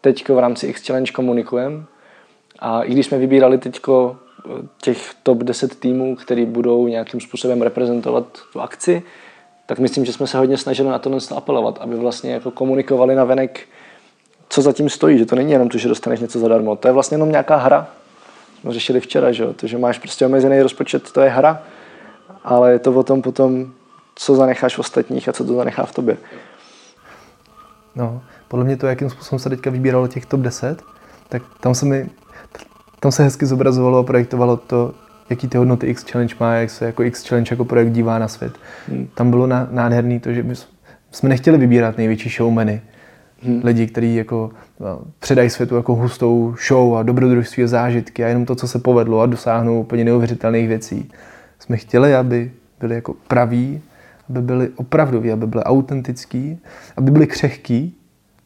[0.01, 1.85] teď v rámci X Challenge komunikujeme.
[2.59, 4.15] A i když jsme vybírali teď eh,
[4.83, 9.03] těch top 10 týmů, který budou nějakým způsobem reprezentovat tu akci,
[9.67, 13.25] tak myslím, že jsme se hodně snažili na to apelovat, aby vlastně jako komunikovali na
[13.25, 13.69] venek,
[14.49, 16.77] co zatím stojí, že to není jenom to, že dostaneš něco zadarmo.
[16.77, 17.89] To je vlastně jenom nějaká hra.
[18.61, 21.63] Jsme řešili včera, že, to, že máš prostě omezený rozpočet, to je hra,
[22.45, 23.73] ale je to o tom potom,
[24.15, 26.17] co zanecháš v ostatních a co to zanechá v tobě.
[27.97, 30.83] No, podle mě to, jakým způsobem se teďka vybíralo těch top 10,
[31.29, 32.11] tak tam se mi
[33.03, 34.95] tam se hezky zobrazovalo a projektovalo to,
[35.31, 38.29] jaký ty hodnoty X Challenge má, jak se jako X Challenge jako projekt dívá na
[38.29, 38.53] svět.
[38.89, 39.09] Hmm.
[39.15, 40.55] Tam bylo nádherný to, že my,
[41.11, 42.83] jsme nechtěli vybírat největší showmeny.
[43.43, 43.61] Hmm.
[43.65, 44.51] Lidi, kteří jako
[44.81, 48.79] no, předají světu jako hustou show a dobrodružství a zážitky a jenom to, co se
[48.79, 51.11] povedlo a dosáhnou úplně neuvěřitelných věcí.
[51.59, 53.83] Jsme chtěli, aby byli jako praví,
[54.33, 56.59] aby byli opravdoví, aby byli autentický,
[56.97, 57.97] aby byli křehký,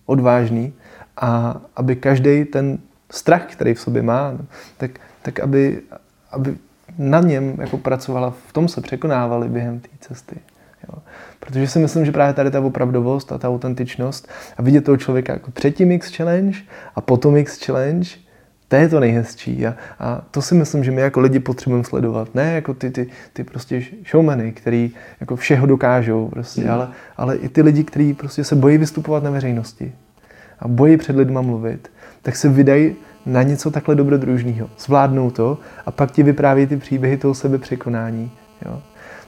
[0.07, 0.73] odvážný
[1.17, 2.79] a aby každý ten
[3.11, 4.35] strach, který v sobě má,
[4.77, 4.91] tak,
[5.23, 5.83] tak aby,
[6.31, 6.57] aby
[6.99, 10.37] na něm jako pracovala, v tom se překonávali během té cesty.
[10.89, 11.03] Jo.
[11.41, 15.33] Protože si myslím, že právě tady ta opravdovost a ta autentičnost a vidět toho člověka
[15.33, 16.59] jako předtím X challenge
[16.95, 18.11] a potom X challenge,
[18.69, 19.67] to je to nejhezčí.
[19.67, 22.35] A, a to si myslím, že my jako lidi potřebujeme sledovat.
[22.35, 24.91] Ne jako ty, ty, ty prostě showmany, který
[25.21, 26.71] jako všeho dokážou, prostě, mm.
[26.71, 29.93] ale, ale i ty lidi, kteří prostě se bojí vystupovat na veřejnosti
[30.59, 31.91] a bojí před lidma mluvit,
[32.23, 32.97] tak se vydají
[33.27, 34.71] na něco takhle dobrodružného.
[34.79, 38.31] Zvládnou to a pak ti vypráví ty příběhy toho sebepřekonání.
[38.67, 38.83] Jo.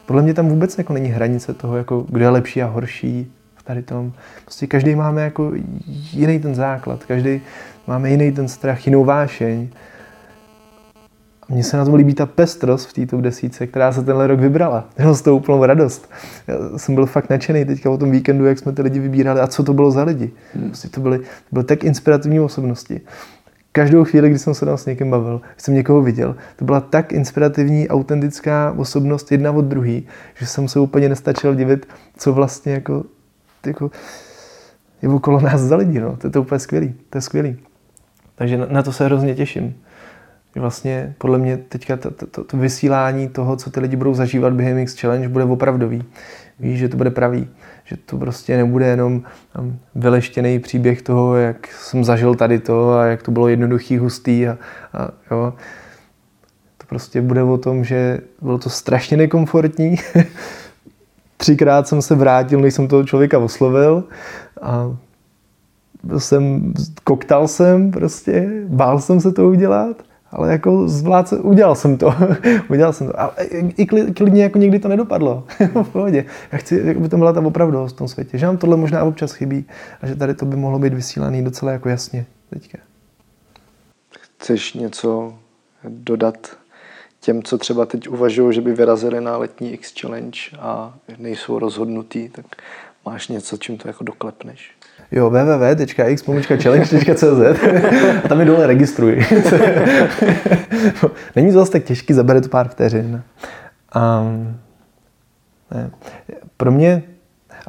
[0.06, 3.32] Podle mě tam vůbec jako není hranice toho, jako kdo je lepší a horší
[3.68, 4.12] tady tom.
[4.44, 5.52] Prostě každý máme jako
[6.12, 7.40] jiný ten základ, každý
[7.86, 9.68] máme jiný ten strach, jinou vášeň.
[11.42, 14.40] A mně se na tom líbí ta pestrost v této desíce, která se tenhle rok
[14.40, 14.88] vybrala.
[14.98, 16.10] Měl z toho úplnou radost.
[16.46, 19.46] Já jsem byl fakt nadšený teďka o tom víkendu, jak jsme ty lidi vybírali a
[19.46, 20.30] co to bylo za lidi.
[20.54, 20.66] Hmm.
[20.66, 23.00] Prostě to byly, to byly tak inspirativní osobnosti
[23.72, 27.12] každou chvíli, kdy jsem se tam s někým bavil, jsem někoho viděl, to byla tak
[27.12, 30.06] inspirativní, autentická osobnost jedna od druhý,
[30.38, 33.04] že jsem se úplně nestačil divit, co vlastně jako,
[33.68, 33.90] jako
[35.02, 36.00] je okolo nás za lidi.
[36.00, 36.16] No.
[36.16, 36.94] To je to úplně skvělý.
[37.10, 37.56] To je skvělý.
[38.34, 39.74] Takže na, na to se hrozně těším.
[40.54, 44.52] Vlastně podle mě teďka to, to, to, to vysílání toho, co ty lidi budou zažívat
[44.52, 46.04] během X Challenge, bude opravdový.
[46.60, 47.48] Víš, že to bude pravý
[47.88, 49.22] že to prostě nebude jenom
[49.58, 54.48] um, vyleštěný příběh toho, jak jsem zažil tady to a jak to bylo jednoduchý, hustý
[54.48, 54.58] a,
[54.92, 55.52] a jo.
[56.78, 59.96] To prostě bude o tom, že bylo to strašně nekomfortní.
[61.38, 64.04] Třikrát jsem se vrátil, než jsem toho člověka oslovil
[64.62, 64.96] a
[66.18, 66.72] jsem,
[67.04, 69.96] koktal jsem prostě, bál jsem se to udělat
[70.32, 72.14] ale jako zvlád, udělal jsem to.
[72.70, 73.20] udělal jsem to.
[73.20, 73.34] A
[73.76, 75.46] i klidně jako někdy to nedopadlo.
[75.82, 76.24] v pohodě.
[76.52, 78.38] Já chci, aby to byla ta opravdovost v tom světě.
[78.38, 79.64] Že nám tohle možná občas chybí
[80.02, 82.78] a že tady to by mohlo být vysílaný docela jako jasně teďka.
[84.38, 85.34] Chceš něco
[85.88, 86.56] dodat
[87.28, 92.28] těm, co třeba teď uvažují, že by vyrazili na letní X Challenge a nejsou rozhodnutí,
[92.28, 92.46] tak
[93.06, 94.70] máš něco, čím to jako doklepneš?
[95.12, 97.24] jo, www.x.challenge.cz
[98.24, 99.26] a tam je dole registruj.
[101.36, 103.22] Není to zase tak těžký, zabere to pár vteřin.
[103.96, 104.60] Um,
[105.70, 105.90] ne.
[106.56, 107.02] Pro mě,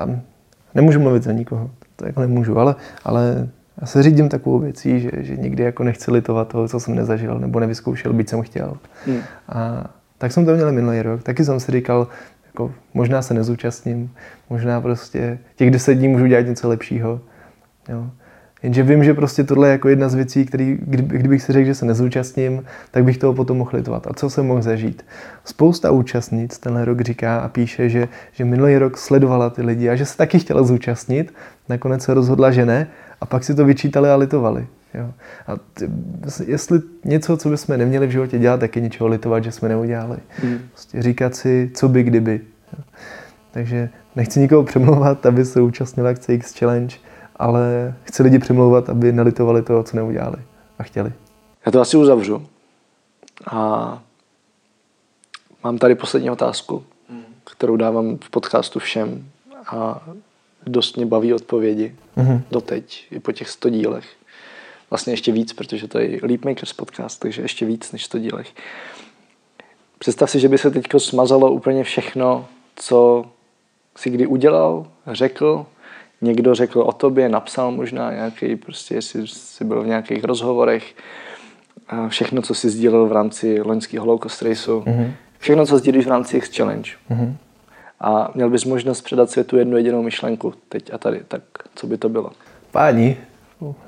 [0.05, 0.21] um,
[0.75, 3.49] nemůžu mluvit za nikoho, to jako nemůžu, ale, ale
[3.81, 7.39] já se řídím takovou věcí, že, že nikdy jako nechci litovat toho, co jsem nezažil
[7.39, 8.73] nebo nevyzkoušel, byť jsem chtěl.
[9.05, 9.21] Hmm.
[9.49, 11.23] A tak jsem to měl minulý rok.
[11.23, 12.07] Taky jsem si říkal,
[12.45, 14.11] jako, možná se nezúčastním,
[14.49, 17.21] možná prostě těch deset dní můžu dělat něco lepšího.
[17.89, 18.09] Jo.
[18.63, 21.75] Jenže vím, že prostě tohle je jako jedna z věcí, který, kdybych si řekl, že
[21.75, 24.07] se nezúčastním, tak bych toho potom mohl litovat.
[24.07, 25.05] A co jsem mohl zažít?
[25.45, 29.95] Spousta účastnic tenhle rok říká a píše, že, že minulý rok sledovala ty lidi a
[29.95, 31.33] že se taky chtěla zúčastnit,
[31.69, 32.87] nakonec se rozhodla, že ne,
[33.21, 34.67] a pak si to vyčítali a litovali.
[34.93, 35.13] Jo.
[35.47, 35.89] A t-
[36.45, 40.17] jestli něco, co bychom neměli v životě dělat, tak je něčeho litovat, že jsme neudělali.
[40.29, 40.59] Hmm.
[40.71, 42.41] Prostě říkat si, co by kdyby.
[42.77, 42.83] Jo.
[43.51, 46.95] Takže nechci nikoho přemlouvat, aby se účastnil akce X Challenge,
[47.35, 50.37] ale chci lidi přimlouvat, aby nelitovali toho, co neudělali
[50.79, 51.13] a chtěli.
[51.65, 52.47] Já to asi uzavřu.
[53.51, 54.01] A
[55.63, 56.83] mám tady poslední otázku,
[57.43, 59.25] kterou dávám v podcastu všem
[59.67, 60.01] a
[60.65, 62.41] dost mě baví odpovědi mm-hmm.
[62.51, 64.05] doteď, i po těch 100 dílech.
[64.89, 68.47] Vlastně ještě víc, protože to je Leap Makers podcast, takže ještě víc než 100 dílech.
[69.99, 73.25] Představ si, že by se teď smazalo úplně všechno, co
[73.97, 75.65] si kdy udělal, řekl,
[76.21, 80.95] někdo řekl o tobě, napsal možná nějaký, prostě jestli jsi byl v nějakých rozhovorech,
[81.87, 85.11] a všechno, co jsi sdílel v rámci loňského cost raceu, mm-hmm.
[85.37, 86.91] všechno, co sdílíš v rámci X Challenge.
[87.11, 87.33] Mm-hmm.
[88.01, 91.41] A měl bys možnost předat světu jednu jedinou myšlenku teď a tady, tak
[91.75, 92.31] co by to bylo?
[92.71, 93.17] Páni,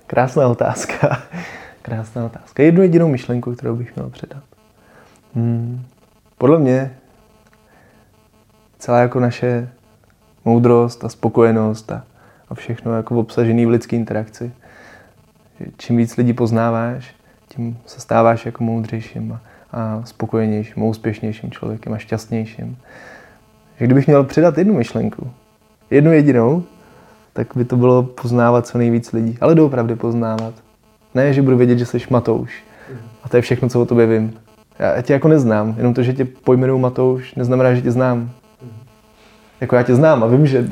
[0.08, 1.22] krásná otázka.
[1.82, 2.64] Krásná otázka.
[2.64, 4.44] Jednu jedinou myšlenku, kterou bych měl předat.
[5.36, 5.86] Hmm.
[6.38, 6.98] Podle mě
[8.80, 9.70] celá jako naše
[10.46, 12.04] moudrost a spokojenost a
[12.52, 14.52] a všechno jako obsažený v lidské interakci.
[15.78, 17.16] Čím víc lidí poznáváš,
[17.48, 19.42] tím se stáváš jako moudřejším a,
[19.72, 22.78] a spokojenějším, a úspěšnějším člověkem a šťastnějším.
[23.82, 25.32] Kdybych měl předat jednu myšlenku,
[25.90, 26.64] jednu jedinou,
[27.34, 29.38] tak by to bylo poznávat co nejvíc lidí.
[29.42, 30.54] Ale doopravdy poznávat.
[31.16, 32.64] Ne, že budu vědět, že jsi Matouš.
[33.24, 34.34] A to je všechno, co o tobě vím.
[34.80, 35.74] Já tě jako neznám.
[35.78, 38.32] Jenom to, že tě pojmenuju Matouš, neznamená, že tě znám.
[39.62, 40.70] Jako já tě znám a vím, že...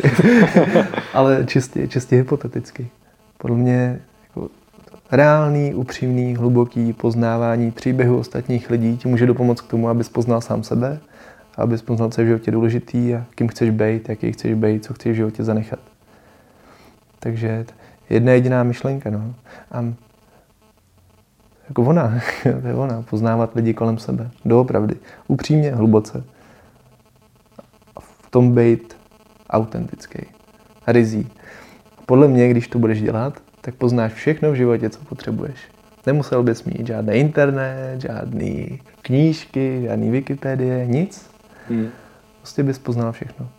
[1.14, 2.88] ale čistě, čistě hypoteticky.
[3.38, 4.49] Podle mě jako
[5.12, 10.64] reálný, upřímný, hluboký poznávání příběhu ostatních lidí ti může dopomoct k tomu, abys poznal sám
[10.64, 10.99] sebe,
[11.60, 14.93] abys poznal, co je v životě důležitý a kým chceš být, jaký chceš být, co
[14.93, 15.80] chceš v životě zanechat.
[17.20, 17.66] Takže
[18.10, 19.10] jedna jediná myšlenka.
[19.10, 19.34] No.
[19.72, 19.86] A
[21.70, 22.22] jako ona,
[22.62, 24.32] to je ona, poznávat lidi kolem sebe.
[24.45, 24.95] Doopravdy.
[25.28, 26.24] Upřímně, hluboce.
[27.99, 28.97] V tom být
[29.49, 30.20] autentický.
[30.88, 31.30] Rizí.
[32.05, 35.60] Podle mě, když to budeš dělat, tak poznáš všechno v životě, co potřebuješ.
[36.05, 41.29] Nemusel bys mít žádný internet, žádný knížky, žádný Wikipedie, nic.
[41.70, 41.89] Hmm.
[42.38, 43.49] Prostě bys poznal všechno.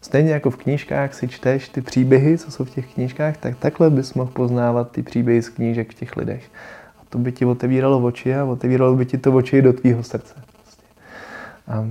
[0.00, 3.90] Stejně jako v knížkách si čteš ty příběhy, co jsou v těch knížkách, tak takhle
[3.90, 6.50] bys mohl poznávat ty příběhy z knížek v těch lidech.
[7.00, 10.34] A to by ti otevíralo oči a otevíralo by ti to oči do tvýho srdce.
[10.62, 10.82] Prostě.
[11.68, 11.88] A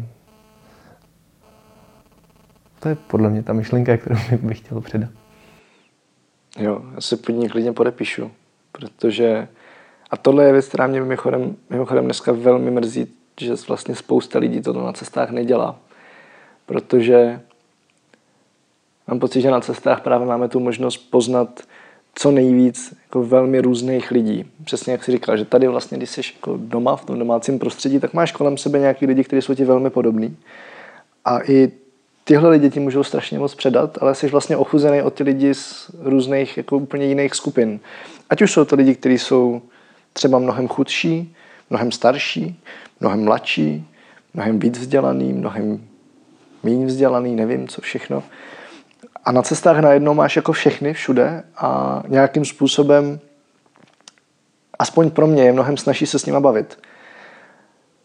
[2.79, 5.09] to je podle mě ta myšlenka, kterou bych chtěl předat.
[6.59, 8.31] Jo, já se pod ní klidně podepíšu,
[8.71, 9.47] protože
[10.09, 13.13] a tohle je věc, která mě mimochodem, mimochodem dneska velmi mrzí,
[13.45, 15.75] že vlastně spousta lidí to na cestách nedělá.
[16.65, 17.41] Protože
[19.07, 21.61] mám pocit, že na cestách právě máme tu možnost poznat
[22.15, 24.45] co nejvíc jako velmi různých lidí.
[24.63, 27.99] Přesně jak si říkal, že tady vlastně, když jsi jako doma v tom domácím prostředí,
[27.99, 30.37] tak máš kolem sebe nějaký lidi, kteří jsou ti velmi podobní.
[31.25, 31.71] A i
[32.23, 35.91] tyhle lidi ti můžou strašně moc předat, ale jsi vlastně ochuzený od ty lidi z
[35.99, 37.79] různých jako úplně jiných skupin.
[38.29, 39.61] Ať už jsou to lidi, kteří jsou
[40.13, 41.35] třeba mnohem chudší,
[41.71, 42.59] mnohem starší,
[42.99, 43.87] mnohem mladší,
[44.33, 45.87] mnohem víc vzdělaný, mnohem
[46.63, 48.23] méně vzdělaný, nevím co všechno.
[49.23, 53.19] A na cestách najednou máš jako všechny všude a nějakým způsobem,
[54.79, 56.79] aspoň pro mě, je mnohem snaží se s nima bavit.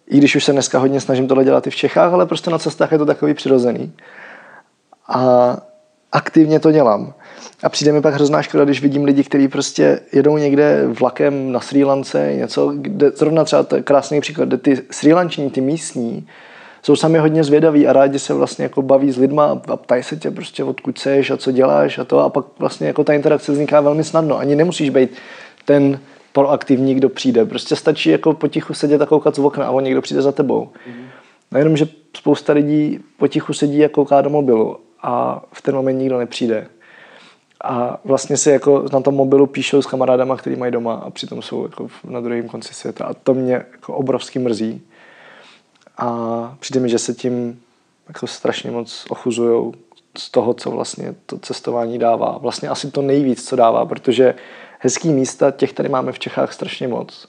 [0.07, 2.59] I když už se dneska hodně snažím tohle dělat i v Čechách, ale prostě na
[2.59, 3.93] cestách je to takový přirozený.
[5.09, 5.57] A
[6.13, 7.15] aktivně to dělám.
[7.63, 11.61] A přijde mi pak hrozná škoda, když vidím lidi, kteří prostě jedou někde vlakem na
[11.61, 16.27] Sri Lance, něco, kde zrovna třeba to krásný příklad, kde ty Sri Lanční, ty místní,
[16.83, 20.17] jsou sami hodně zvědaví a rádi se vlastně jako baví s lidma a ptají se
[20.17, 23.53] tě prostě odkud seš a co děláš a to a pak vlastně jako ta interakce
[23.53, 24.39] vzniká velmi snadno.
[24.39, 25.11] Ani nemusíš být
[25.65, 26.01] ten
[26.33, 27.45] proaktivní, kdo přijde.
[27.45, 30.65] Prostě stačí jako potichu sedět a koukat z okna a on někdo přijde za tebou.
[30.65, 31.07] Mm-hmm.
[31.51, 36.19] Nejenom, že spousta lidí potichu sedí a kouká do mobilu a v ten moment nikdo
[36.19, 36.67] nepřijde.
[37.65, 41.43] A vlastně si jako na tom mobilu píšou s kamarádama, který mají doma a přitom
[41.43, 43.05] jsou jako na druhém konci světa.
[43.05, 44.83] A to mě jako obrovsky mrzí.
[45.99, 47.61] A přijde mi, že se tím
[48.09, 49.73] jako strašně moc ochuzují
[50.19, 52.39] z toho, co vlastně to cestování dává.
[52.39, 54.35] Vlastně asi to nejvíc, co dává, protože
[54.79, 57.29] hezký místa, těch tady máme v Čechách strašně moc.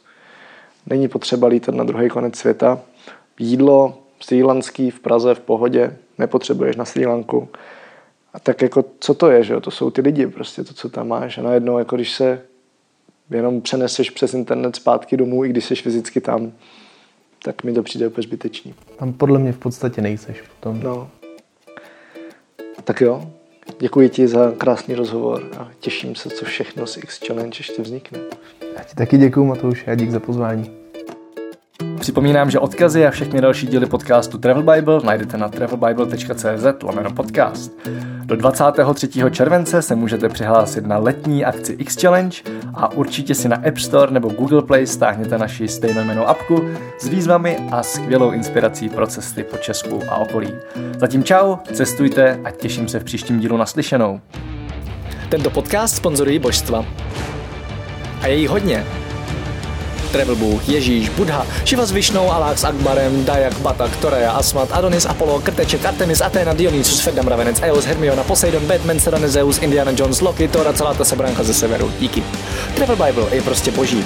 [0.86, 2.80] Není potřeba lítat na druhý konec světa.
[3.40, 7.50] Jídlo, srílanský v Praze v pohodě, nepotřebuješ na Sri Lanku.
[8.38, 9.62] A tak jako, co to je, že jo?
[9.62, 11.38] To jsou ty lidi, prostě to, co tam máš.
[11.38, 12.42] A najednou, jako když se
[13.30, 16.52] jenom přeneseš přes internet zpátky domů, i když jsi fyzicky tam,
[17.44, 18.74] tak mi to přijde úplně zbytečný.
[18.98, 20.80] Tam podle mě v podstatě nejseš potom.
[20.84, 21.10] No.
[22.84, 23.32] Tak jo,
[23.80, 28.20] děkuji ti za krásný rozhovor a těším se, co všechno z X Challenge ještě vznikne.
[28.78, 30.72] Já ti taky děkuji, Matouš, a dík za pozvání.
[32.00, 37.72] Připomínám, že odkazy a všechny další díly podcastu Travel Bible najdete na travelbible.cz lomeno podcast.
[38.26, 39.10] Do 23.
[39.32, 42.38] července se můžete přihlásit na letní akci X Challenge
[42.74, 46.62] a určitě si na App Store nebo Google Play stáhněte naši stejnojmenou apku
[47.00, 50.54] s výzvami a skvělou inspirací pro cesty po Česku a okolí.
[50.98, 54.22] Zatím čau, cestujte a těším se v příštím dílu naslyšenou.
[55.30, 56.86] Tento podcast sponzorují božstva.
[58.22, 58.86] A je jí hodně.
[60.08, 65.06] Travel Bůh, Ježíš, Buddha, Šiva s Višnou, Alák s Akbarem, Dajak, Batak, Toreja, Asmat, Adonis,
[65.06, 70.22] Apollo, Krteček, Artemis, Athena, Dionysus, Ferdam, Ravenec, Eos, Hermiona, Poseidon, Batman, Serena, Zeus, Indiana Jones,
[70.22, 71.92] Loki, Thor a celá ta sebranka ze severu.
[72.00, 72.24] Díky.
[72.76, 74.06] Travel Bible je prostě boží.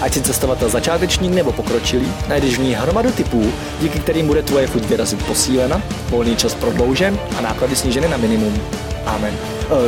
[0.00, 4.66] Ať si cestovatel začáteční nebo pokročilý, najdeš v ní hromadu typů, díky kterým bude tvoje
[4.66, 8.62] chuť vyrazit posílena, volný čas prodloužen a náklady sníženy na minimum.
[9.06, 9.34] Amen.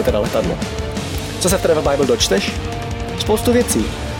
[0.00, 0.58] E, teda letadlo.
[1.40, 2.52] Co se v Travel Bible dočteš?
[3.18, 3.86] Spoustu věcí,